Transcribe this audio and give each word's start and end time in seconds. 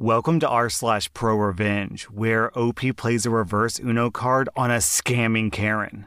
Welcome 0.00 0.40
to 0.40 0.48
r 0.48 0.68
slash 0.70 1.08
pro 1.14 1.36
revenge, 1.36 2.06
where 2.06 2.50
OP 2.58 2.80
plays 2.96 3.26
a 3.26 3.30
reverse 3.30 3.78
Uno 3.78 4.10
card 4.10 4.48
on 4.56 4.72
a 4.72 4.78
scamming 4.78 5.52
Karen. 5.52 6.06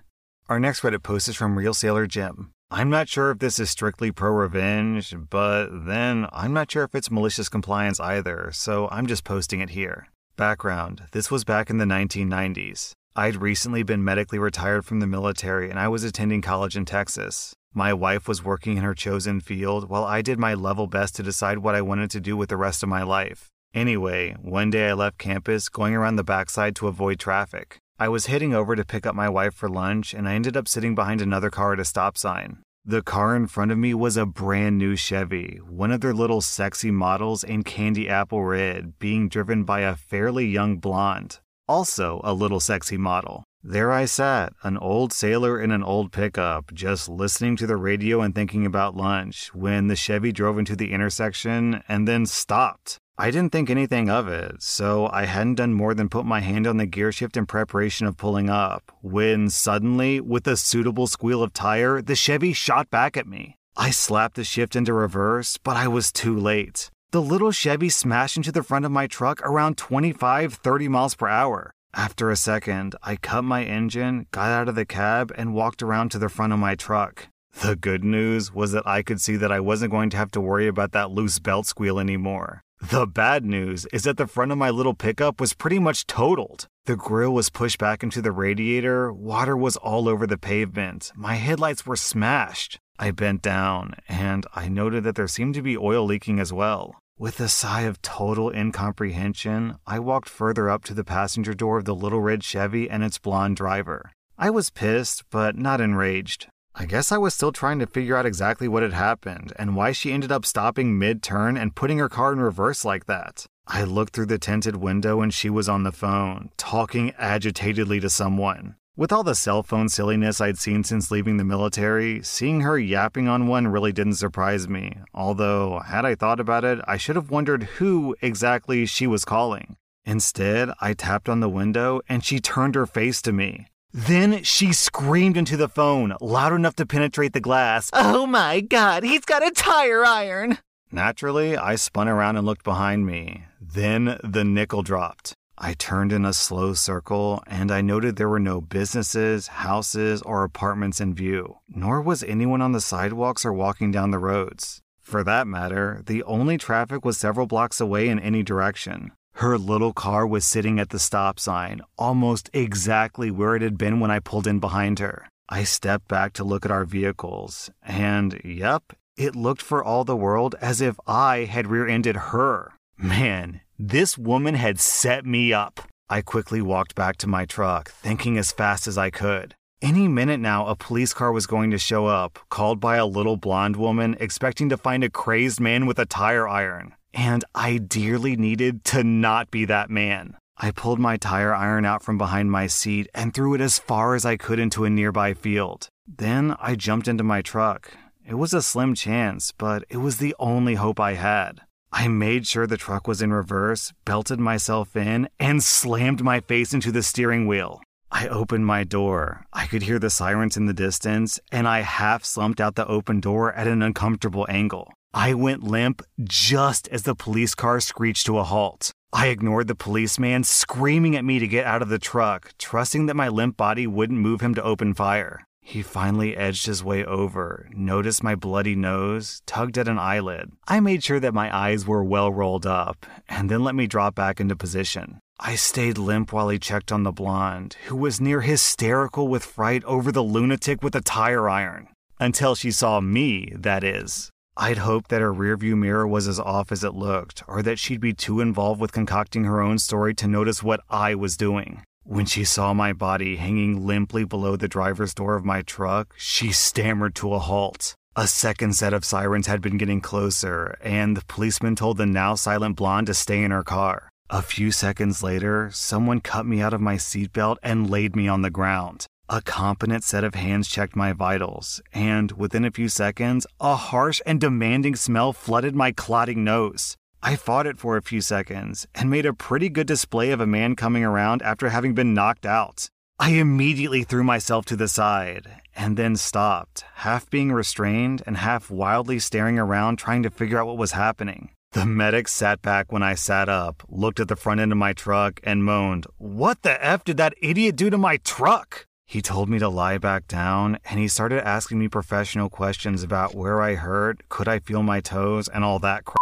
Our 0.49 0.59
next 0.59 0.81
Reddit 0.81 1.03
post 1.03 1.29
is 1.29 1.37
from 1.37 1.57
Real 1.57 1.73
Sailor 1.73 2.05
Jim. 2.05 2.51
I'm 2.69 2.89
not 2.89 3.07
sure 3.07 3.31
if 3.31 3.39
this 3.39 3.59
is 3.59 3.71
strictly 3.71 4.11
pro 4.11 4.31
revenge, 4.31 5.15
but 5.29 5.69
then 5.85 6.27
I'm 6.33 6.51
not 6.51 6.69
sure 6.69 6.83
if 6.83 6.95
it's 6.95 7.09
malicious 7.09 7.47
compliance 7.47 7.97
either, 8.01 8.49
so 8.51 8.89
I'm 8.91 9.07
just 9.07 9.23
posting 9.23 9.61
it 9.61 9.69
here. 9.69 10.09
Background 10.35 11.03
This 11.13 11.31
was 11.31 11.45
back 11.45 11.69
in 11.69 11.77
the 11.77 11.85
1990s. 11.85 12.91
I'd 13.15 13.37
recently 13.37 13.83
been 13.83 14.03
medically 14.03 14.37
retired 14.37 14.83
from 14.83 14.99
the 14.99 15.07
military 15.07 15.69
and 15.69 15.79
I 15.79 15.87
was 15.87 16.03
attending 16.03 16.41
college 16.41 16.75
in 16.75 16.83
Texas. 16.83 17.55
My 17.73 17.93
wife 17.93 18.27
was 18.27 18.43
working 18.43 18.75
in 18.75 18.83
her 18.83 18.93
chosen 18.93 19.39
field 19.39 19.87
while 19.87 20.03
I 20.03 20.21
did 20.21 20.39
my 20.39 20.55
level 20.55 20.87
best 20.87 21.15
to 21.15 21.23
decide 21.23 21.59
what 21.59 21.73
I 21.73 21.81
wanted 21.81 22.11
to 22.11 22.19
do 22.19 22.35
with 22.35 22.49
the 22.49 22.57
rest 22.57 22.83
of 22.83 22.89
my 22.89 23.03
life. 23.03 23.49
Anyway, 23.77 24.35
one 24.41 24.71
day 24.71 24.89
I 24.89 24.93
left 24.93 25.19
campus 25.19 25.69
going 25.69 25.93
around 25.93 26.15
the 26.15 26.23
backside 26.23 26.75
to 26.77 26.87
avoid 26.87 27.19
traffic. 27.19 27.77
I 27.99 28.09
was 28.09 28.25
heading 28.25 28.51
over 28.51 28.75
to 28.75 28.83
pick 28.83 29.05
up 29.05 29.13
my 29.13 29.29
wife 29.29 29.53
for 29.53 29.69
lunch, 29.69 30.15
and 30.15 30.27
I 30.27 30.33
ended 30.33 30.57
up 30.57 30.67
sitting 30.67 30.95
behind 30.95 31.21
another 31.21 31.51
car 31.51 31.73
at 31.73 31.79
a 31.79 31.85
stop 31.85 32.17
sign. 32.17 32.63
The 32.83 33.03
car 33.03 33.35
in 33.35 33.45
front 33.45 33.69
of 33.71 33.77
me 33.77 33.93
was 33.93 34.17
a 34.17 34.25
brand 34.25 34.79
new 34.79 34.95
Chevy, 34.95 35.59
one 35.63 35.91
of 35.91 36.01
their 36.01 36.15
little 36.15 36.41
sexy 36.41 36.89
models 36.89 37.43
in 37.43 37.61
candy 37.61 38.09
apple 38.09 38.43
red, 38.43 38.97
being 38.97 39.29
driven 39.29 39.63
by 39.63 39.81
a 39.81 39.95
fairly 39.95 40.47
young 40.47 40.77
blonde, 40.77 41.39
also 41.67 42.19
a 42.23 42.33
little 42.33 42.59
sexy 42.59 42.97
model. 42.97 43.43
There 43.61 43.91
I 43.91 44.05
sat, 44.05 44.53
an 44.63 44.79
old 44.79 45.13
sailor 45.13 45.61
in 45.61 45.69
an 45.69 45.83
old 45.83 46.11
pickup, 46.11 46.73
just 46.73 47.07
listening 47.07 47.55
to 47.57 47.67
the 47.67 47.77
radio 47.77 48.21
and 48.21 48.33
thinking 48.33 48.65
about 48.65 48.95
lunch, 48.95 49.53
when 49.53 49.85
the 49.85 49.95
Chevy 49.95 50.31
drove 50.31 50.57
into 50.57 50.75
the 50.75 50.93
intersection 50.93 51.83
and 51.87 52.07
then 52.07 52.25
stopped. 52.25 52.97
I 53.19 53.31
didn't 53.31 53.51
think 53.51 53.71
anything 53.71 54.11
of 54.11 54.27
it, 54.27 54.61
so 54.61 55.09
I 55.11 55.25
hadn't 55.25 55.55
done 55.55 55.73
more 55.73 55.95
than 55.95 56.07
put 56.07 56.23
my 56.23 56.39
hand 56.39 56.67
on 56.67 56.77
the 56.77 56.85
gear 56.85 57.11
shift 57.11 57.35
in 57.35 57.47
preparation 57.47 58.05
of 58.05 58.15
pulling 58.15 58.47
up, 58.47 58.91
when 59.01 59.49
suddenly, 59.49 60.21
with 60.21 60.45
a 60.45 60.55
suitable 60.55 61.07
squeal 61.07 61.41
of 61.41 61.51
tire, 61.51 61.99
the 61.99 62.15
Chevy 62.15 62.53
shot 62.53 62.91
back 62.91 63.17
at 63.17 63.25
me. 63.25 63.57
I 63.75 63.89
slapped 63.89 64.35
the 64.35 64.43
shift 64.43 64.75
into 64.75 64.93
reverse, 64.93 65.57
but 65.57 65.75
I 65.75 65.87
was 65.87 66.11
too 66.11 66.37
late. 66.37 66.91
The 67.09 67.21
little 67.21 67.51
Chevy 67.51 67.89
smashed 67.89 68.37
into 68.37 68.51
the 68.51 68.61
front 68.61 68.85
of 68.85 68.91
my 68.91 69.07
truck 69.07 69.41
around 69.41 69.79
25 69.79 70.53
30 70.53 70.87
miles 70.87 71.15
per 71.15 71.27
hour. 71.27 71.71
After 71.95 72.29
a 72.29 72.35
second, 72.35 72.95
I 73.01 73.15
cut 73.15 73.43
my 73.43 73.63
engine, 73.63 74.27
got 74.29 74.51
out 74.51 74.69
of 74.69 74.75
the 74.75 74.85
cab, 74.85 75.33
and 75.35 75.55
walked 75.55 75.81
around 75.81 76.09
to 76.11 76.19
the 76.19 76.29
front 76.29 76.53
of 76.53 76.59
my 76.59 76.75
truck. 76.75 77.29
The 77.61 77.75
good 77.75 78.03
news 78.03 78.53
was 78.53 78.73
that 78.73 78.85
I 78.85 79.01
could 79.01 79.19
see 79.19 79.37
that 79.37 79.51
I 79.51 79.59
wasn't 79.59 79.89
going 79.89 80.11
to 80.11 80.17
have 80.17 80.29
to 80.31 80.41
worry 80.41 80.67
about 80.67 80.91
that 80.91 81.09
loose 81.09 81.39
belt 81.39 81.65
squeal 81.65 81.99
anymore. 81.99 82.61
The 82.81 83.07
bad 83.07 83.43
news 83.43 83.87
is 83.91 84.03
that 84.03 84.17
the 84.17 84.27
front 84.27 84.51
of 84.51 84.57
my 84.59 84.69
little 84.69 84.93
pickup 84.93 85.41
was 85.41 85.53
pretty 85.53 85.79
much 85.79 86.05
totaled. 86.05 86.67
The 86.85 86.95
grill 86.95 87.33
was 87.33 87.49
pushed 87.49 87.79
back 87.79 88.03
into 88.03 88.21
the 88.21 88.31
radiator, 88.31 89.11
water 89.11 89.57
was 89.57 89.77
all 89.77 90.07
over 90.07 90.27
the 90.27 90.37
pavement, 90.37 91.11
my 91.15 91.35
headlights 91.35 91.87
were 91.87 91.95
smashed. 91.95 92.79
I 92.99 93.11
bent 93.11 93.41
down, 93.41 93.95
and 94.07 94.45
I 94.53 94.69
noted 94.69 95.03
that 95.03 95.15
there 95.15 95.27
seemed 95.27 95.55
to 95.55 95.61
be 95.61 95.75
oil 95.75 96.05
leaking 96.05 96.39
as 96.39 96.53
well. 96.53 96.95
With 97.17 97.39
a 97.39 97.49
sigh 97.49 97.81
of 97.81 98.01
total 98.03 98.51
incomprehension, 98.51 99.77
I 99.87 99.97
walked 99.97 100.29
further 100.29 100.69
up 100.69 100.83
to 100.83 100.93
the 100.93 101.03
passenger 101.03 101.55
door 101.55 101.79
of 101.79 101.85
the 101.85 101.95
little 101.95 102.21
red 102.21 102.43
Chevy 102.43 102.87
and 102.87 103.03
its 103.03 103.17
blonde 103.17 103.57
driver. 103.57 104.11
I 104.37 104.51
was 104.51 104.69
pissed, 104.69 105.23
but 105.31 105.57
not 105.57 105.81
enraged. 105.81 106.47
I 106.79 106.85
guess 106.85 107.11
I 107.11 107.17
was 107.17 107.33
still 107.33 107.51
trying 107.51 107.79
to 107.79 107.87
figure 107.87 108.15
out 108.15 108.27
exactly 108.27 108.67
what 108.67 108.83
had 108.83 108.93
happened 108.93 109.51
and 109.57 109.75
why 109.75 109.91
she 109.93 110.11
ended 110.11 110.31
up 110.31 110.45
stopping 110.45 110.99
mid 110.99 111.23
turn 111.23 111.57
and 111.57 111.73
putting 111.73 111.97
her 111.97 112.07
car 112.07 112.31
in 112.31 112.39
reverse 112.39 112.85
like 112.85 113.07
that. 113.07 113.47
I 113.65 113.83
looked 113.83 114.13
through 114.13 114.27
the 114.27 114.37
tinted 114.37 114.75
window 114.75 115.21
and 115.21 115.33
she 115.33 115.49
was 115.49 115.67
on 115.67 115.81
the 115.81 115.91
phone, 115.91 116.51
talking 116.55 117.13
agitatedly 117.17 117.99
to 118.01 118.11
someone. 118.11 118.75
With 118.95 119.11
all 119.11 119.23
the 119.23 119.33
cell 119.33 119.63
phone 119.63 119.89
silliness 119.89 120.39
I'd 120.39 120.59
seen 120.59 120.83
since 120.83 121.09
leaving 121.09 121.37
the 121.37 121.43
military, 121.43 122.21
seeing 122.21 122.61
her 122.61 122.77
yapping 122.77 123.27
on 123.27 123.47
one 123.47 123.67
really 123.67 123.91
didn't 123.91 124.13
surprise 124.13 124.69
me. 124.69 124.99
Although, 125.15 125.79
had 125.79 126.05
I 126.05 126.13
thought 126.13 126.39
about 126.39 126.63
it, 126.63 126.79
I 126.87 126.97
should 126.97 127.15
have 127.15 127.31
wondered 127.31 127.63
who 127.63 128.15
exactly 128.21 128.85
she 128.85 129.07
was 129.07 129.25
calling. 129.25 129.77
Instead, 130.05 130.69
I 130.79 130.93
tapped 130.93 131.27
on 131.27 131.39
the 131.39 131.49
window 131.49 132.01
and 132.07 132.23
she 132.23 132.39
turned 132.39 132.75
her 132.75 132.85
face 132.85 133.19
to 133.23 133.33
me. 133.33 133.65
Then 133.97 134.43
she 134.43 134.73
screamed 134.73 135.37
into 135.37 135.57
the 135.57 135.67
phone, 135.67 136.15
loud 136.21 136.53
enough 136.53 136.75
to 136.75 136.85
penetrate 136.85 137.33
the 137.33 137.39
glass. 137.39 137.89
Oh 137.93 138.27
my 138.27 138.61
god, 138.61 139.01
he's 139.03 139.25
got 139.25 139.41
a 139.45 139.49
tire 139.49 140.05
iron! 140.05 140.59
Naturally, 140.91 141.57
I 141.57 141.77
spun 141.77 142.07
around 142.07 142.37
and 142.37 142.45
looked 142.45 142.63
behind 142.63 143.07
me. 143.07 143.45
Then 143.59 144.19
the 144.23 144.43
nickel 144.43 144.83
dropped. 144.83 145.33
I 145.57 145.73
turned 145.73 146.13
in 146.13 146.25
a 146.25 146.33
slow 146.33 146.75
circle 146.75 147.41
and 147.47 147.71
I 147.71 147.81
noted 147.81 148.17
there 148.17 148.29
were 148.29 148.39
no 148.39 148.61
businesses, 148.61 149.47
houses, 149.47 150.21
or 150.21 150.43
apartments 150.43 151.01
in 151.01 151.15
view, 151.15 151.57
nor 151.67 151.99
was 151.99 152.21
anyone 152.21 152.61
on 152.61 152.73
the 152.73 152.81
sidewalks 152.81 153.45
or 153.45 153.51
walking 153.51 153.89
down 153.89 154.11
the 154.11 154.19
roads. 154.19 154.79
For 155.01 155.23
that 155.23 155.47
matter, 155.47 156.03
the 156.05 156.21
only 156.25 156.59
traffic 156.59 157.03
was 157.03 157.17
several 157.17 157.47
blocks 157.47 157.81
away 157.81 158.09
in 158.09 158.19
any 158.19 158.43
direction. 158.43 159.13
Her 159.37 159.59
little 159.59 159.93
car 159.93 160.25
was 160.25 160.47
sitting 160.47 160.79
at 160.79 160.89
the 160.89 160.97
stop 160.97 161.39
sign, 161.39 161.81
almost 161.95 162.49
exactly 162.53 163.29
where 163.29 163.55
it 163.55 163.61
had 163.61 163.77
been 163.77 163.99
when 163.99 164.09
I 164.09 164.17
pulled 164.17 164.47
in 164.47 164.57
behind 164.57 164.97
her. 164.97 165.29
I 165.47 165.63
stepped 165.63 166.07
back 166.07 166.33
to 166.33 166.43
look 166.43 166.65
at 166.65 166.71
our 166.71 166.85
vehicles, 166.85 167.69
and 167.83 168.41
yep, 168.43 168.93
it 169.15 169.35
looked 169.35 169.61
for 169.61 169.83
all 169.83 170.03
the 170.03 170.15
world 170.15 170.55
as 170.59 170.81
if 170.81 170.99
I 171.05 171.45
had 171.45 171.67
rear 171.67 171.87
ended 171.87 172.15
her. 172.31 172.73
Man, 172.97 173.61
this 173.77 174.17
woman 174.17 174.55
had 174.55 174.79
set 174.79 175.23
me 175.23 175.53
up. 175.53 175.81
I 176.09 176.23
quickly 176.23 176.63
walked 176.63 176.95
back 176.95 177.17
to 177.17 177.27
my 177.27 177.45
truck, 177.45 177.91
thinking 177.91 178.39
as 178.39 178.51
fast 178.51 178.87
as 178.87 178.97
I 178.97 179.11
could. 179.11 179.53
Any 179.83 180.07
minute 180.07 180.39
now, 180.39 180.65
a 180.65 180.75
police 180.75 181.13
car 181.13 181.31
was 181.31 181.45
going 181.45 181.69
to 181.69 181.77
show 181.77 182.07
up, 182.07 182.39
called 182.49 182.79
by 182.79 182.97
a 182.97 183.05
little 183.05 183.37
blonde 183.37 183.75
woman 183.75 184.17
expecting 184.19 184.69
to 184.69 184.77
find 184.77 185.03
a 185.03 185.11
crazed 185.11 185.59
man 185.59 185.85
with 185.85 185.99
a 185.99 186.07
tire 186.07 186.47
iron 186.47 186.95
and 187.13 187.43
I 187.55 187.77
dearly 187.77 188.35
needed 188.35 188.83
to 188.85 189.03
not 189.03 189.51
be 189.51 189.65
that 189.65 189.89
man. 189.89 190.37
I 190.57 190.71
pulled 190.71 190.99
my 190.99 191.17
tire 191.17 191.53
iron 191.53 191.85
out 191.85 192.01
from 192.01 192.17
behind 192.17 192.51
my 192.51 192.67
seat 192.67 193.07
and 193.13 193.33
threw 193.33 193.53
it 193.53 193.61
as 193.61 193.77
far 193.77 194.15
as 194.15 194.25
I 194.25 194.37
could 194.37 194.59
into 194.59 194.85
a 194.85 194.89
nearby 194.89 195.33
field. 195.33 195.89
Then 196.07 196.55
I 196.59 196.75
jumped 196.75 197.07
into 197.07 197.23
my 197.23 197.41
truck. 197.41 197.91
It 198.25 198.35
was 198.35 198.53
a 198.53 198.61
slim 198.61 198.95
chance, 198.95 199.51
but 199.51 199.83
it 199.89 199.97
was 199.97 200.17
the 200.17 200.35
only 200.39 200.75
hope 200.75 200.99
I 200.99 201.13
had. 201.13 201.61
I 201.93 202.07
made 202.07 202.45
sure 202.47 202.67
the 202.67 202.75
truck 202.75 203.07
was 203.07 203.21
in 203.21 203.31
reverse, 203.31 203.93
belted 204.03 204.39
myself 204.39 204.95
in, 204.95 205.29
and 205.39 205.63
slammed 205.63 206.23
my 206.23 206.39
face 206.41 206.73
into 206.73 206.91
the 206.91 207.03
steering 207.03 207.47
wheel. 207.47 207.81
I 208.11 208.27
opened 208.27 208.65
my 208.65 208.83
door. 208.83 209.45
I 209.53 209.67
could 209.67 209.83
hear 209.83 209.99
the 209.99 210.09
sirens 210.09 210.57
in 210.57 210.65
the 210.65 210.73
distance, 210.73 211.39
and 211.51 211.67
I 211.67 211.81
half 211.81 212.25
slumped 212.25 212.59
out 212.59 212.75
the 212.75 212.87
open 212.87 213.19
door 213.19 213.53
at 213.53 213.67
an 213.67 213.81
uncomfortable 213.81 214.45
angle. 214.49 214.91
I 215.13 215.33
went 215.33 215.63
limp 215.63 216.01
just 216.23 216.87
as 216.89 217.03
the 217.03 217.15
police 217.15 217.55
car 217.55 217.79
screeched 217.79 218.25
to 218.25 218.37
a 218.37 218.43
halt. 218.43 218.91
I 219.13 219.27
ignored 219.27 219.67
the 219.67 219.75
policeman 219.75 220.43
screaming 220.43 221.15
at 221.15 221.25
me 221.25 221.39
to 221.39 221.47
get 221.47 221.65
out 221.65 221.81
of 221.81 221.89
the 221.89 221.99
truck, 221.99 222.51
trusting 222.59 223.05
that 223.05 223.15
my 223.15 223.29
limp 223.29 223.57
body 223.57 223.87
wouldn't 223.87 224.19
move 224.19 224.41
him 224.41 224.53
to 224.55 224.63
open 224.63 224.93
fire. 224.93 225.47
He 225.61 225.81
finally 225.81 226.37
edged 226.37 226.65
his 226.65 226.83
way 226.83 227.03
over, 227.03 227.67
noticed 227.73 228.23
my 228.23 228.35
bloody 228.35 228.75
nose, 228.75 229.41
tugged 229.45 229.77
at 229.77 229.89
an 229.89 229.99
eyelid. 229.99 230.51
I 230.67 230.79
made 230.79 231.03
sure 231.03 231.19
that 231.19 231.33
my 231.33 231.53
eyes 231.53 231.85
were 231.85 232.03
well 232.03 232.31
rolled 232.31 232.65
up, 232.65 233.05
and 233.27 233.49
then 233.51 233.63
let 233.63 233.75
me 233.75 233.85
drop 233.85 234.15
back 234.15 234.39
into 234.39 234.55
position. 234.55 235.19
I 235.39 235.55
stayed 235.55 235.97
limp 235.97 236.31
while 236.31 236.49
he 236.49 236.57
checked 236.57 236.91
on 236.91 237.03
the 237.03 237.11
blonde, 237.11 237.75
who 237.87 237.97
was 237.97 238.21
near 238.21 238.41
hysterical 238.41 239.27
with 239.27 239.43
fright 239.43 239.83
over 239.83 240.11
the 240.11 240.23
lunatic 240.23 240.81
with 240.81 240.95
a 240.95 241.01
tire 241.01 241.49
iron. 241.49 241.89
Until 242.19 242.55
she 242.55 242.71
saw 242.71 243.01
me, 243.01 243.51
that 243.53 243.83
is. 243.83 244.31
I'd 244.59 244.79
hoped 244.79 245.09
that 245.09 245.21
her 245.21 245.31
rearview 245.31 245.77
mirror 245.77 246.07
was 246.07 246.27
as 246.27 246.39
off 246.39 246.71
as 246.71 246.83
it 246.83 246.95
looked, 246.95 247.43
or 247.47 247.61
that 247.61 247.77
she'd 247.77 248.01
be 248.01 248.13
too 248.13 248.41
involved 248.41 248.81
with 248.81 248.91
concocting 248.91 249.43
her 249.43 249.61
own 249.61 249.77
story 249.77 250.15
to 250.15 250.27
notice 250.27 250.63
what 250.63 250.81
I 250.89 251.13
was 251.13 251.37
doing. 251.37 251.83
When 252.03 252.25
she 252.25 252.43
saw 252.43 252.73
my 252.73 252.91
body 252.91 253.35
hanging 253.35 253.85
limply 253.85 254.23
below 254.23 254.55
the 254.55 254.67
driver's 254.67 255.13
door 255.13 255.35
of 255.35 255.45
my 255.45 255.61
truck, 255.61 256.15
she 256.17 256.51
stammered 256.51 257.13
to 257.15 257.35
a 257.35 257.39
halt. 257.39 257.93
A 258.15 258.25
second 258.25 258.73
set 258.73 258.93
of 258.93 259.05
sirens 259.05 259.45
had 259.45 259.61
been 259.61 259.77
getting 259.77 260.01
closer, 260.01 260.79
and 260.81 261.15
the 261.15 261.25
policeman 261.25 261.75
told 261.75 261.97
the 261.97 262.07
now 262.07 262.33
silent 262.33 262.77
blonde 262.77 263.07
to 263.07 263.13
stay 263.13 263.43
in 263.43 263.51
her 263.51 263.63
car. 263.63 264.09
A 264.31 264.41
few 264.41 264.71
seconds 264.71 265.21
later, 265.21 265.69
someone 265.71 266.19
cut 266.19 266.47
me 266.47 266.61
out 266.61 266.73
of 266.73 266.81
my 266.81 266.95
seatbelt 266.95 267.57
and 267.61 267.91
laid 267.91 268.15
me 268.15 268.27
on 268.27 268.41
the 268.41 268.49
ground. 268.49 269.05
A 269.29 269.41
competent 269.41 270.05
set 270.05 270.23
of 270.23 270.35
hands 270.35 270.69
checked 270.69 270.95
my 270.95 271.11
vitals, 271.11 271.81
and 271.93 272.31
within 272.31 272.63
a 272.63 272.71
few 272.71 272.87
seconds, 272.87 273.45
a 273.59 273.75
harsh 273.75 274.21
and 274.25 274.39
demanding 274.39 274.95
smell 274.95 275.33
flooded 275.33 275.75
my 275.75 275.91
clotting 275.91 276.45
nose. 276.45 276.95
I 277.21 277.35
fought 277.35 277.67
it 277.67 277.77
for 277.77 277.97
a 277.97 278.01
few 278.01 278.21
seconds 278.21 278.87
and 278.95 279.09
made 279.09 279.25
a 279.25 279.33
pretty 279.33 279.67
good 279.67 279.85
display 279.85 280.31
of 280.31 280.39
a 280.39 280.47
man 280.47 280.77
coming 280.77 281.03
around 281.03 281.41
after 281.41 281.67
having 281.67 281.93
been 281.93 282.13
knocked 282.13 282.45
out. 282.45 282.89
I 283.19 283.31
immediately 283.31 284.05
threw 284.05 284.23
myself 284.23 284.63
to 284.67 284.77
the 284.77 284.87
side 284.87 285.61
and 285.75 285.97
then 285.97 286.15
stopped, 286.15 286.85
half 286.95 287.29
being 287.29 287.51
restrained 287.51 288.23
and 288.25 288.37
half 288.37 288.71
wildly 288.71 289.19
staring 289.19 289.59
around 289.59 289.97
trying 289.97 290.23
to 290.23 290.29
figure 290.29 290.57
out 290.57 290.67
what 290.67 290.77
was 290.77 290.93
happening. 290.93 291.49
The 291.73 291.85
medic 291.85 292.29
sat 292.29 292.61
back 292.61 292.93
when 292.93 293.03
I 293.03 293.15
sat 293.15 293.49
up, 293.49 293.83
looked 293.89 294.21
at 294.21 294.29
the 294.29 294.37
front 294.37 294.61
end 294.61 294.71
of 294.71 294.77
my 294.77 294.93
truck, 294.93 295.41
and 295.43 295.65
moaned, 295.65 296.07
What 296.17 296.61
the 296.61 296.81
F 296.81 297.03
did 297.03 297.17
that 297.17 297.33
idiot 297.41 297.75
do 297.75 297.89
to 297.89 297.97
my 297.97 298.17
truck? 298.17 298.86
He 299.09 299.21
told 299.21 299.47
me 299.47 299.57
to 299.59 299.69
lie 299.69 299.97
back 299.97 300.27
down, 300.27 300.79
and 300.83 300.99
he 300.99 301.07
started 301.07 301.47
asking 301.47 301.79
me 301.79 301.87
professional 301.87 302.49
questions 302.49 303.03
about 303.03 303.33
where 303.33 303.61
I 303.61 303.75
hurt, 303.75 304.27
could 304.27 304.49
I 304.49 304.59
feel 304.59 304.83
my 304.83 304.99
toes, 304.99 305.47
and 305.47 305.63
all 305.63 305.79
that 305.79 306.03
crap. 306.03 306.17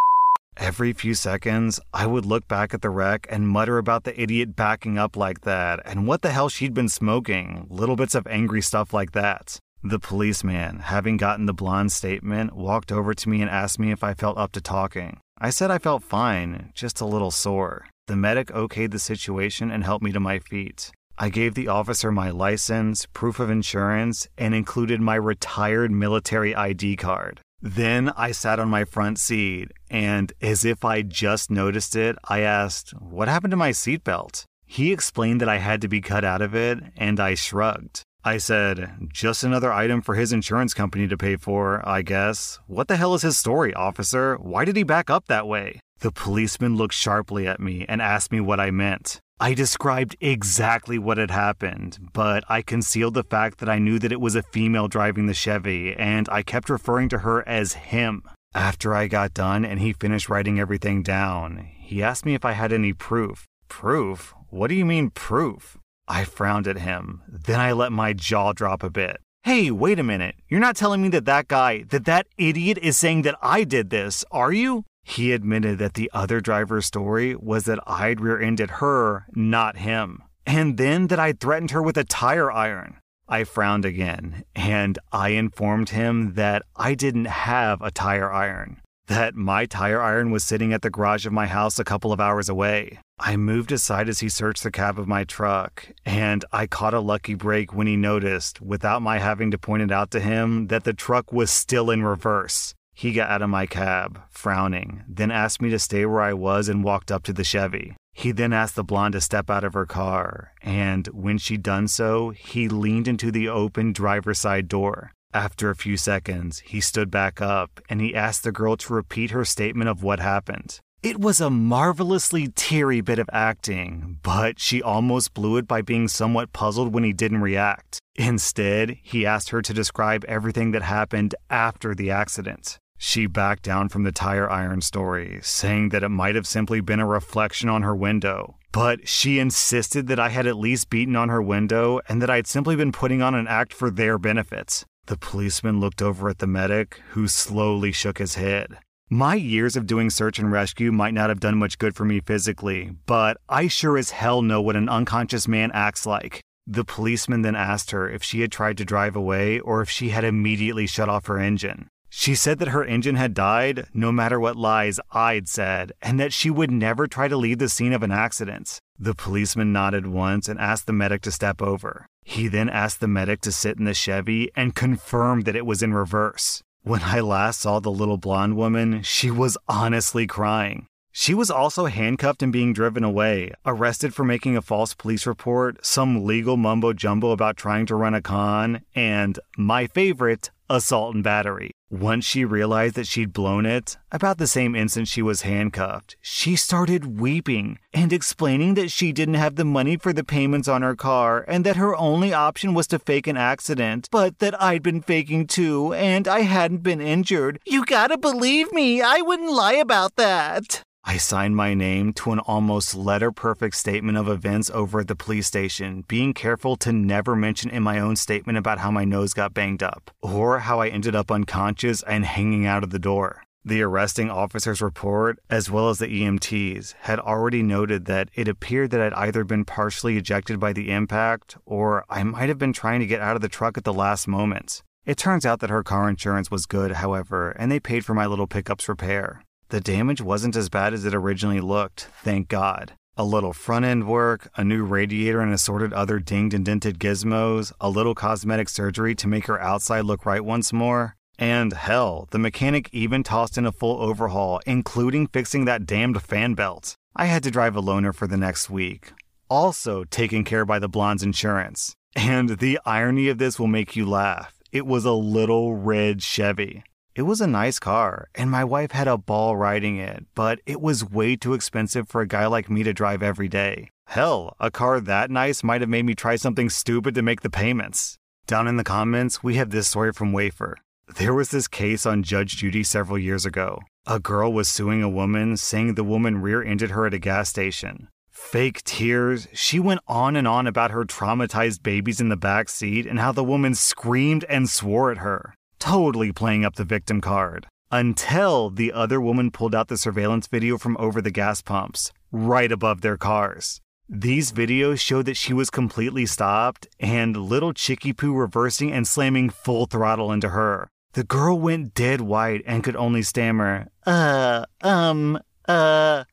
Every 0.56 0.92
few 0.92 1.14
seconds, 1.14 1.80
I 1.92 2.06
would 2.06 2.24
look 2.24 2.46
back 2.46 2.72
at 2.72 2.82
the 2.82 2.90
wreck 2.90 3.26
and 3.28 3.48
mutter 3.48 3.78
about 3.78 4.04
the 4.04 4.18
idiot 4.18 4.54
backing 4.54 4.98
up 4.98 5.16
like 5.16 5.40
that 5.40 5.80
and 5.84 6.06
what 6.06 6.22
the 6.22 6.30
hell 6.30 6.48
she'd 6.48 6.74
been 6.74 6.88
smoking, 6.88 7.66
little 7.68 7.96
bits 7.96 8.14
of 8.14 8.26
angry 8.28 8.62
stuff 8.62 8.94
like 8.94 9.10
that. 9.12 9.58
The 9.82 9.98
policeman, 9.98 10.78
having 10.78 11.16
gotten 11.16 11.46
the 11.46 11.52
blonde's 11.52 11.94
statement, 11.94 12.54
walked 12.54 12.92
over 12.92 13.14
to 13.14 13.28
me 13.28 13.42
and 13.42 13.50
asked 13.50 13.80
me 13.80 13.90
if 13.90 14.04
I 14.04 14.14
felt 14.14 14.38
up 14.38 14.52
to 14.52 14.60
talking. 14.60 15.18
I 15.38 15.50
said 15.50 15.72
I 15.72 15.78
felt 15.78 16.04
fine, 16.04 16.70
just 16.72 17.00
a 17.00 17.06
little 17.06 17.32
sore. 17.32 17.86
The 18.06 18.16
medic 18.16 18.48
okayed 18.48 18.92
the 18.92 19.00
situation 19.00 19.72
and 19.72 19.82
helped 19.82 20.04
me 20.04 20.12
to 20.12 20.20
my 20.20 20.38
feet. 20.38 20.92
I 21.18 21.30
gave 21.30 21.54
the 21.54 21.68
officer 21.68 22.12
my 22.12 22.30
license, 22.30 23.06
proof 23.06 23.40
of 23.40 23.48
insurance, 23.48 24.28
and 24.36 24.54
included 24.54 25.00
my 25.00 25.14
retired 25.14 25.90
military 25.90 26.54
ID 26.54 26.96
card. 26.96 27.40
Then 27.62 28.10
I 28.16 28.32
sat 28.32 28.60
on 28.60 28.68
my 28.68 28.84
front 28.84 29.18
seat, 29.18 29.72
and 29.90 30.32
as 30.42 30.64
if 30.64 30.84
I 30.84 31.00
just 31.00 31.50
noticed 31.50 31.96
it, 31.96 32.16
I 32.28 32.40
asked, 32.40 32.90
What 32.90 33.28
happened 33.28 33.52
to 33.52 33.56
my 33.56 33.70
seatbelt? 33.70 34.44
He 34.66 34.92
explained 34.92 35.40
that 35.40 35.48
I 35.48 35.56
had 35.56 35.80
to 35.80 35.88
be 35.88 36.02
cut 36.02 36.24
out 36.24 36.42
of 36.42 36.54
it, 36.54 36.80
and 36.96 37.18
I 37.18 37.34
shrugged. 37.34 38.02
I 38.22 38.36
said, 38.36 39.08
Just 39.10 39.42
another 39.42 39.72
item 39.72 40.02
for 40.02 40.16
his 40.16 40.32
insurance 40.32 40.74
company 40.74 41.08
to 41.08 41.16
pay 41.16 41.36
for, 41.36 41.80
I 41.88 42.02
guess. 42.02 42.58
What 42.66 42.88
the 42.88 42.96
hell 42.96 43.14
is 43.14 43.22
his 43.22 43.38
story, 43.38 43.72
officer? 43.72 44.36
Why 44.36 44.66
did 44.66 44.76
he 44.76 44.82
back 44.82 45.08
up 45.08 45.28
that 45.28 45.46
way? 45.46 45.80
The 46.00 46.12
policeman 46.12 46.76
looked 46.76 46.94
sharply 46.94 47.46
at 47.46 47.58
me 47.58 47.86
and 47.88 48.02
asked 48.02 48.30
me 48.30 48.40
what 48.40 48.60
I 48.60 48.70
meant. 48.70 49.20
I 49.38 49.52
described 49.52 50.16
exactly 50.18 50.98
what 50.98 51.18
had 51.18 51.30
happened, 51.30 51.98
but 52.14 52.42
I 52.48 52.62
concealed 52.62 53.12
the 53.12 53.22
fact 53.22 53.58
that 53.58 53.68
I 53.68 53.78
knew 53.78 53.98
that 53.98 54.10
it 54.10 54.20
was 54.20 54.34
a 54.34 54.42
female 54.42 54.88
driving 54.88 55.26
the 55.26 55.34
Chevy, 55.34 55.94
and 55.94 56.26
I 56.30 56.42
kept 56.42 56.70
referring 56.70 57.10
to 57.10 57.18
her 57.18 57.46
as 57.46 57.74
him. 57.74 58.22
After 58.54 58.94
I 58.94 59.08
got 59.08 59.34
done 59.34 59.62
and 59.66 59.78
he 59.78 59.92
finished 59.92 60.30
writing 60.30 60.58
everything 60.58 61.02
down, 61.02 61.68
he 61.78 62.02
asked 62.02 62.24
me 62.24 62.32
if 62.34 62.46
I 62.46 62.52
had 62.52 62.72
any 62.72 62.94
proof. 62.94 63.44
Proof? 63.68 64.32
What 64.48 64.68
do 64.68 64.74
you 64.74 64.86
mean, 64.86 65.10
proof? 65.10 65.76
I 66.08 66.24
frowned 66.24 66.66
at 66.66 66.78
him. 66.78 67.20
Then 67.28 67.60
I 67.60 67.72
let 67.72 67.92
my 67.92 68.14
jaw 68.14 68.54
drop 68.54 68.82
a 68.82 68.88
bit. 68.88 69.18
Hey, 69.42 69.70
wait 69.70 69.98
a 69.98 70.02
minute. 70.02 70.36
You're 70.48 70.60
not 70.60 70.76
telling 70.76 71.02
me 71.02 71.10
that 71.10 71.26
that 71.26 71.46
guy, 71.46 71.82
that 71.90 72.06
that 72.06 72.26
idiot 72.38 72.78
is 72.78 72.96
saying 72.96 73.20
that 73.22 73.36
I 73.42 73.64
did 73.64 73.90
this, 73.90 74.24
are 74.30 74.52
you? 74.52 74.84
He 75.08 75.32
admitted 75.32 75.78
that 75.78 75.94
the 75.94 76.10
other 76.12 76.40
driver's 76.40 76.84
story 76.84 77.36
was 77.36 77.64
that 77.64 77.78
I'd 77.86 78.20
rear 78.20 78.40
ended 78.40 78.82
her, 78.82 79.26
not 79.36 79.76
him, 79.76 80.24
and 80.44 80.76
then 80.76 81.06
that 81.06 81.20
I'd 81.20 81.38
threatened 81.38 81.70
her 81.70 81.80
with 81.80 81.96
a 81.96 82.02
tire 82.02 82.50
iron. 82.50 82.96
I 83.28 83.44
frowned 83.44 83.84
again, 83.84 84.42
and 84.56 84.98
I 85.12 85.28
informed 85.28 85.90
him 85.90 86.34
that 86.34 86.62
I 86.74 86.94
didn't 86.94 87.26
have 87.26 87.80
a 87.80 87.92
tire 87.92 88.30
iron, 88.32 88.82
that 89.06 89.36
my 89.36 89.64
tire 89.64 90.02
iron 90.02 90.32
was 90.32 90.42
sitting 90.42 90.72
at 90.72 90.82
the 90.82 90.90
garage 90.90 91.24
of 91.24 91.32
my 91.32 91.46
house 91.46 91.78
a 91.78 91.84
couple 91.84 92.12
of 92.12 92.20
hours 92.20 92.48
away. 92.48 92.98
I 93.20 93.36
moved 93.36 93.70
aside 93.70 94.08
as 94.08 94.18
he 94.18 94.28
searched 94.28 94.64
the 94.64 94.72
cab 94.72 94.98
of 94.98 95.06
my 95.06 95.22
truck, 95.22 95.88
and 96.04 96.44
I 96.52 96.66
caught 96.66 96.94
a 96.94 97.00
lucky 97.00 97.34
break 97.34 97.72
when 97.72 97.86
he 97.86 97.96
noticed, 97.96 98.60
without 98.60 99.02
my 99.02 99.18
having 99.18 99.52
to 99.52 99.58
point 99.58 99.84
it 99.84 99.92
out 99.92 100.10
to 100.10 100.20
him, 100.20 100.66
that 100.66 100.82
the 100.82 100.92
truck 100.92 101.32
was 101.32 101.50
still 101.50 101.90
in 101.90 102.02
reverse. 102.02 102.74
He 102.96 103.12
got 103.12 103.28
out 103.28 103.42
of 103.42 103.50
my 103.50 103.66
cab, 103.66 104.22
frowning, 104.30 105.04
then 105.06 105.30
asked 105.30 105.60
me 105.60 105.68
to 105.68 105.78
stay 105.78 106.06
where 106.06 106.22
I 106.22 106.32
was 106.32 106.66
and 106.70 106.82
walked 106.82 107.12
up 107.12 107.24
to 107.24 107.34
the 107.34 107.44
Chevy. 107.44 107.94
He 108.14 108.32
then 108.32 108.54
asked 108.54 108.74
the 108.74 108.82
blonde 108.82 109.12
to 109.12 109.20
step 109.20 109.50
out 109.50 109.64
of 109.64 109.74
her 109.74 109.84
car, 109.84 110.52
and 110.62 111.06
when 111.08 111.36
she'd 111.36 111.62
done 111.62 111.88
so, 111.88 112.30
he 112.30 112.70
leaned 112.70 113.06
into 113.06 113.30
the 113.30 113.50
open 113.50 113.92
driver's 113.92 114.38
side 114.38 114.66
door. 114.66 115.12
After 115.34 115.68
a 115.68 115.76
few 115.76 115.98
seconds, 115.98 116.60
he 116.60 116.80
stood 116.80 117.10
back 117.10 117.42
up 117.42 117.82
and 117.90 118.00
he 118.00 118.14
asked 118.14 118.44
the 118.44 118.50
girl 118.50 118.78
to 118.78 118.94
repeat 118.94 119.30
her 119.32 119.44
statement 119.44 119.90
of 119.90 120.02
what 120.02 120.18
happened. 120.18 120.80
It 121.02 121.20
was 121.20 121.42
a 121.42 121.50
marvelously 121.50 122.48
teary 122.48 123.02
bit 123.02 123.18
of 123.18 123.28
acting, 123.30 124.18
but 124.22 124.58
she 124.58 124.80
almost 124.80 125.34
blew 125.34 125.58
it 125.58 125.68
by 125.68 125.82
being 125.82 126.08
somewhat 126.08 126.54
puzzled 126.54 126.94
when 126.94 127.04
he 127.04 127.12
didn't 127.12 127.42
react. 127.42 127.98
Instead, 128.14 128.96
he 129.02 129.26
asked 129.26 129.50
her 129.50 129.60
to 129.60 129.74
describe 129.74 130.24
everything 130.24 130.70
that 130.70 130.82
happened 130.82 131.34
after 131.50 131.94
the 131.94 132.10
accident. 132.10 132.78
She 132.98 133.26
backed 133.26 133.62
down 133.62 133.88
from 133.88 134.04
the 134.04 134.12
tire 134.12 134.48
iron 134.48 134.80
story, 134.80 135.38
saying 135.42 135.90
that 135.90 136.02
it 136.02 136.08
might 136.08 136.34
have 136.34 136.46
simply 136.46 136.80
been 136.80 137.00
a 137.00 137.06
reflection 137.06 137.68
on 137.68 137.82
her 137.82 137.94
window. 137.94 138.56
But 138.72 139.08
she 139.08 139.38
insisted 139.38 140.06
that 140.08 140.20
I 140.20 140.28
had 140.28 140.46
at 140.46 140.56
least 140.56 140.90
beaten 140.90 141.16
on 141.16 141.28
her 141.28 141.42
window 141.42 142.00
and 142.08 142.20
that 142.20 142.30
I'd 142.30 142.46
simply 142.46 142.76
been 142.76 142.92
putting 142.92 143.22
on 143.22 143.34
an 143.34 143.48
act 143.48 143.72
for 143.72 143.90
their 143.90 144.18
benefits. 144.18 144.84
The 145.06 145.16
policeman 145.16 145.80
looked 145.80 146.02
over 146.02 146.28
at 146.28 146.38
the 146.38 146.46
medic, 146.46 147.00
who 147.10 147.28
slowly 147.28 147.92
shook 147.92 148.18
his 148.18 148.34
head. 148.34 148.78
My 149.08 149.36
years 149.36 149.76
of 149.76 149.86
doing 149.86 150.10
search 150.10 150.40
and 150.40 150.50
rescue 150.50 150.90
might 150.90 151.14
not 151.14 151.28
have 151.28 151.38
done 151.38 151.56
much 151.58 151.78
good 151.78 151.94
for 151.94 152.04
me 152.04 152.18
physically, 152.18 152.90
but 153.06 153.36
I 153.48 153.68
sure 153.68 153.96
as 153.96 154.10
hell 154.10 154.42
know 154.42 154.60
what 154.60 154.74
an 154.74 154.88
unconscious 154.88 155.46
man 155.46 155.70
acts 155.72 156.06
like. 156.06 156.40
The 156.66 156.84
policeman 156.84 157.42
then 157.42 157.54
asked 157.54 157.92
her 157.92 158.10
if 158.10 158.24
she 158.24 158.40
had 158.40 158.50
tried 158.50 158.76
to 158.78 158.84
drive 158.84 159.14
away 159.14 159.60
or 159.60 159.80
if 159.80 159.88
she 159.88 160.08
had 160.08 160.24
immediately 160.24 160.88
shut 160.88 161.08
off 161.08 161.26
her 161.26 161.38
engine. 161.38 161.86
She 162.18 162.34
said 162.34 162.60
that 162.60 162.68
her 162.68 162.82
engine 162.82 163.16
had 163.16 163.34
died 163.34 163.88
no 163.92 164.10
matter 164.10 164.40
what 164.40 164.56
lies 164.56 164.98
I'd 165.12 165.48
said, 165.48 165.92
and 166.00 166.18
that 166.18 166.32
she 166.32 166.48
would 166.48 166.70
never 166.70 167.06
try 167.06 167.28
to 167.28 167.36
leave 167.36 167.58
the 167.58 167.68
scene 167.68 167.92
of 167.92 168.02
an 168.02 168.10
accident. 168.10 168.78
The 168.98 169.14
policeman 169.14 169.70
nodded 169.70 170.06
once 170.06 170.48
and 170.48 170.58
asked 170.58 170.86
the 170.86 170.94
medic 170.94 171.20
to 171.22 171.30
step 171.30 171.60
over. 171.60 172.06
He 172.24 172.48
then 172.48 172.70
asked 172.70 173.00
the 173.00 173.06
medic 173.06 173.42
to 173.42 173.52
sit 173.52 173.78
in 173.78 173.84
the 173.84 173.92
Chevy 173.92 174.50
and 174.56 174.74
confirmed 174.74 175.44
that 175.44 175.56
it 175.56 175.66
was 175.66 175.82
in 175.82 175.92
reverse. 175.92 176.62
When 176.82 177.02
I 177.02 177.20
last 177.20 177.60
saw 177.60 177.80
the 177.80 177.92
little 177.92 178.16
blonde 178.16 178.56
woman, 178.56 179.02
she 179.02 179.30
was 179.30 179.58
honestly 179.68 180.26
crying. 180.26 180.86
She 181.12 181.34
was 181.34 181.50
also 181.50 181.84
handcuffed 181.84 182.42
and 182.42 182.52
being 182.52 182.72
driven 182.72 183.04
away, 183.04 183.52
arrested 183.66 184.14
for 184.14 184.24
making 184.24 184.56
a 184.56 184.62
false 184.62 184.94
police 184.94 185.26
report, 185.26 185.84
some 185.84 186.24
legal 186.24 186.56
mumbo 186.56 186.94
jumbo 186.94 187.30
about 187.30 187.58
trying 187.58 187.84
to 187.86 187.94
run 187.94 188.14
a 188.14 188.22
con, 188.22 188.80
and, 188.94 189.38
my 189.58 189.86
favorite, 189.86 190.50
assault 190.68 191.14
and 191.14 191.24
battery. 191.24 191.70
Once 191.90 192.24
she 192.24 192.44
realized 192.44 192.96
that 192.96 193.06
she'd 193.06 193.32
blown 193.32 193.64
it, 193.64 193.96
about 194.10 194.38
the 194.38 194.46
same 194.46 194.74
instant 194.74 195.06
she 195.06 195.22
was 195.22 195.42
handcuffed, 195.42 196.16
she 196.20 196.56
started 196.56 197.20
weeping 197.20 197.78
and 197.92 198.12
explaining 198.12 198.74
that 198.74 198.90
she 198.90 199.12
didn't 199.12 199.34
have 199.34 199.54
the 199.54 199.64
money 199.64 199.96
for 199.96 200.12
the 200.12 200.24
payments 200.24 200.66
on 200.66 200.82
her 200.82 200.96
car 200.96 201.44
and 201.46 201.64
that 201.64 201.76
her 201.76 201.94
only 201.96 202.32
option 202.32 202.74
was 202.74 202.88
to 202.88 202.98
fake 202.98 203.28
an 203.28 203.36
accident, 203.36 204.08
but 204.10 204.40
that 204.40 204.60
I'd 204.60 204.82
been 204.82 205.00
faking 205.00 205.46
too 205.46 205.94
and 205.94 206.26
I 206.26 206.40
hadn't 206.40 206.82
been 206.82 207.00
injured. 207.00 207.60
You 207.64 207.84
gotta 207.84 208.18
believe 208.18 208.72
me, 208.72 209.00
I 209.00 209.20
wouldn't 209.20 209.52
lie 209.52 209.74
about 209.74 210.16
that. 210.16 210.82
I 211.08 211.18
signed 211.18 211.54
my 211.54 211.72
name 211.72 212.12
to 212.14 212.32
an 212.32 212.40
almost 212.40 212.92
letter 212.96 213.30
perfect 213.30 213.76
statement 213.76 214.18
of 214.18 214.28
events 214.28 214.70
over 214.70 214.98
at 214.98 215.06
the 215.06 215.14
police 215.14 215.46
station, 215.46 216.04
being 216.08 216.34
careful 216.34 216.74
to 216.78 216.92
never 216.92 217.36
mention 217.36 217.70
in 217.70 217.84
my 217.84 218.00
own 218.00 218.16
statement 218.16 218.58
about 218.58 218.78
how 218.78 218.90
my 218.90 219.04
nose 219.04 219.32
got 219.32 219.54
banged 219.54 219.84
up, 219.84 220.10
or 220.20 220.58
how 220.58 220.80
I 220.80 220.88
ended 220.88 221.14
up 221.14 221.30
unconscious 221.30 222.02
and 222.02 222.24
hanging 222.24 222.66
out 222.66 222.82
of 222.82 222.90
the 222.90 222.98
door. 222.98 223.44
The 223.64 223.82
arresting 223.82 224.32
officer's 224.32 224.82
report, 224.82 225.38
as 225.48 225.70
well 225.70 225.90
as 225.90 226.00
the 226.00 226.08
EMT's, 226.08 226.96
had 227.02 227.20
already 227.20 227.62
noted 227.62 228.06
that 228.06 228.28
it 228.34 228.48
appeared 228.48 228.90
that 228.90 229.00
I'd 229.00 229.28
either 229.28 229.44
been 229.44 229.64
partially 229.64 230.16
ejected 230.16 230.58
by 230.58 230.72
the 230.72 230.90
impact, 230.90 231.56
or 231.64 232.04
I 232.10 232.24
might 232.24 232.48
have 232.48 232.58
been 232.58 232.72
trying 232.72 232.98
to 232.98 233.06
get 233.06 233.20
out 233.20 233.36
of 233.36 233.42
the 233.42 233.48
truck 233.48 233.78
at 233.78 233.84
the 233.84 233.94
last 233.94 234.26
moment. 234.26 234.82
It 235.04 235.16
turns 235.16 235.46
out 235.46 235.60
that 235.60 235.70
her 235.70 235.84
car 235.84 236.08
insurance 236.08 236.50
was 236.50 236.66
good, 236.66 236.90
however, 236.90 237.50
and 237.50 237.70
they 237.70 237.78
paid 237.78 238.04
for 238.04 238.12
my 238.12 238.26
little 238.26 238.48
pickup's 238.48 238.88
repair. 238.88 239.44
The 239.68 239.80
damage 239.80 240.20
wasn't 240.20 240.54
as 240.54 240.68
bad 240.68 240.94
as 240.94 241.04
it 241.04 241.14
originally 241.14 241.60
looked, 241.60 242.08
thank 242.22 242.46
God. 242.46 242.92
A 243.16 243.24
little 243.24 243.52
front 243.52 243.84
end 243.84 244.06
work, 244.06 244.48
a 244.56 244.62
new 244.62 244.84
radiator, 244.84 245.40
and 245.40 245.52
assorted 245.52 245.92
other 245.92 246.20
dinged 246.20 246.54
and 246.54 246.64
dented 246.64 247.00
gizmos, 247.00 247.72
a 247.80 247.90
little 247.90 248.14
cosmetic 248.14 248.68
surgery 248.68 249.16
to 249.16 249.26
make 249.26 249.46
her 249.46 249.60
outside 249.60 250.04
look 250.04 250.24
right 250.24 250.44
once 250.44 250.72
more. 250.72 251.16
And 251.36 251.72
hell, 251.72 252.28
the 252.30 252.38
mechanic 252.38 252.88
even 252.92 253.24
tossed 253.24 253.58
in 253.58 253.66
a 253.66 253.72
full 253.72 254.00
overhaul, 254.00 254.60
including 254.66 255.26
fixing 255.26 255.64
that 255.64 255.84
damned 255.84 256.22
fan 256.22 256.54
belt. 256.54 256.94
I 257.16 257.26
had 257.26 257.42
to 257.42 257.50
drive 257.50 257.76
a 257.76 257.82
loaner 257.82 258.14
for 258.14 258.28
the 258.28 258.36
next 258.36 258.70
week, 258.70 259.14
also 259.50 260.04
taken 260.04 260.44
care 260.44 260.64
by 260.64 260.78
the 260.78 260.88
blonde's 260.88 261.24
insurance. 261.24 261.96
And 262.14 262.58
the 262.58 262.78
irony 262.86 263.28
of 263.28 263.38
this 263.38 263.58
will 263.58 263.66
make 263.66 263.96
you 263.96 264.06
laugh. 264.06 264.54
It 264.70 264.86
was 264.86 265.04
a 265.04 265.12
little 265.12 265.74
red 265.74 266.22
Chevy. 266.22 266.84
It 267.16 267.22
was 267.22 267.40
a 267.40 267.46
nice 267.46 267.78
car, 267.78 268.28
and 268.34 268.50
my 268.50 268.62
wife 268.62 268.90
had 268.90 269.08
a 269.08 269.16
ball 269.16 269.56
riding 269.56 269.96
it, 269.96 270.26
but 270.34 270.60
it 270.66 270.82
was 270.82 271.02
way 271.02 271.34
too 271.34 271.54
expensive 271.54 272.10
for 272.10 272.20
a 272.20 272.26
guy 272.26 272.44
like 272.44 272.68
me 272.68 272.82
to 272.82 272.92
drive 272.92 273.22
every 273.22 273.48
day. 273.48 273.88
Hell, 274.04 274.54
a 274.60 274.70
car 274.70 275.00
that 275.00 275.30
nice 275.30 275.64
might 275.64 275.80
have 275.80 275.88
made 275.88 276.04
me 276.04 276.14
try 276.14 276.36
something 276.36 276.68
stupid 276.68 277.14
to 277.14 277.22
make 277.22 277.40
the 277.40 277.48
payments. 277.48 278.18
Down 278.46 278.68
in 278.68 278.76
the 278.76 278.84
comments, 278.84 279.42
we 279.42 279.54
have 279.54 279.70
this 279.70 279.88
story 279.88 280.12
from 280.12 280.34
Wafer. 280.34 280.76
There 281.16 281.32
was 281.32 281.48
this 281.48 281.68
case 281.68 282.04
on 282.04 282.22
Judge 282.22 282.58
Judy 282.58 282.82
several 282.82 283.18
years 283.18 283.46
ago. 283.46 283.80
A 284.06 284.20
girl 284.20 284.52
was 284.52 284.68
suing 284.68 285.02
a 285.02 285.08
woman, 285.08 285.56
saying 285.56 285.94
the 285.94 286.04
woman 286.04 286.42
rear 286.42 286.62
ended 286.62 286.90
her 286.90 287.06
at 287.06 287.14
a 287.14 287.18
gas 287.18 287.48
station. 287.48 288.08
Fake 288.30 288.84
tears. 288.84 289.48
She 289.54 289.80
went 289.80 290.00
on 290.06 290.36
and 290.36 290.46
on 290.46 290.66
about 290.66 290.90
her 290.90 291.06
traumatized 291.06 291.82
babies 291.82 292.20
in 292.20 292.28
the 292.28 292.36
back 292.36 292.68
seat 292.68 293.06
and 293.06 293.18
how 293.18 293.32
the 293.32 293.42
woman 293.42 293.74
screamed 293.74 294.44
and 294.50 294.68
swore 294.68 295.10
at 295.10 295.16
her, 295.18 295.54
totally 295.86 296.32
playing 296.32 296.64
up 296.64 296.74
the 296.74 296.84
victim 296.84 297.20
card. 297.20 297.68
Until 297.92 298.70
the 298.70 298.92
other 298.92 299.20
woman 299.20 299.52
pulled 299.52 299.74
out 299.74 299.86
the 299.86 299.96
surveillance 299.96 300.48
video 300.48 300.78
from 300.78 300.96
over 300.98 301.22
the 301.22 301.30
gas 301.30 301.62
pumps, 301.62 302.12
right 302.32 302.72
above 302.72 303.00
their 303.02 303.16
cars. 303.16 303.80
These 304.08 304.52
videos 304.52 304.98
showed 305.00 305.26
that 305.26 305.36
she 305.36 305.52
was 305.52 305.70
completely 305.70 306.26
stopped 306.26 306.88
and 306.98 307.36
little 307.36 307.72
Chicky 307.72 308.12
Poo 308.12 308.34
reversing 308.34 308.92
and 308.92 309.06
slamming 309.06 309.48
full 309.48 309.86
throttle 309.86 310.32
into 310.32 310.48
her. 310.48 310.88
The 311.12 311.24
girl 311.24 311.58
went 311.58 311.94
dead 311.94 312.20
white 312.20 312.62
and 312.66 312.82
could 312.82 312.96
only 312.96 313.22
stammer, 313.22 313.86
uh, 314.04 314.66
um, 314.82 315.38
uh. 315.68 316.24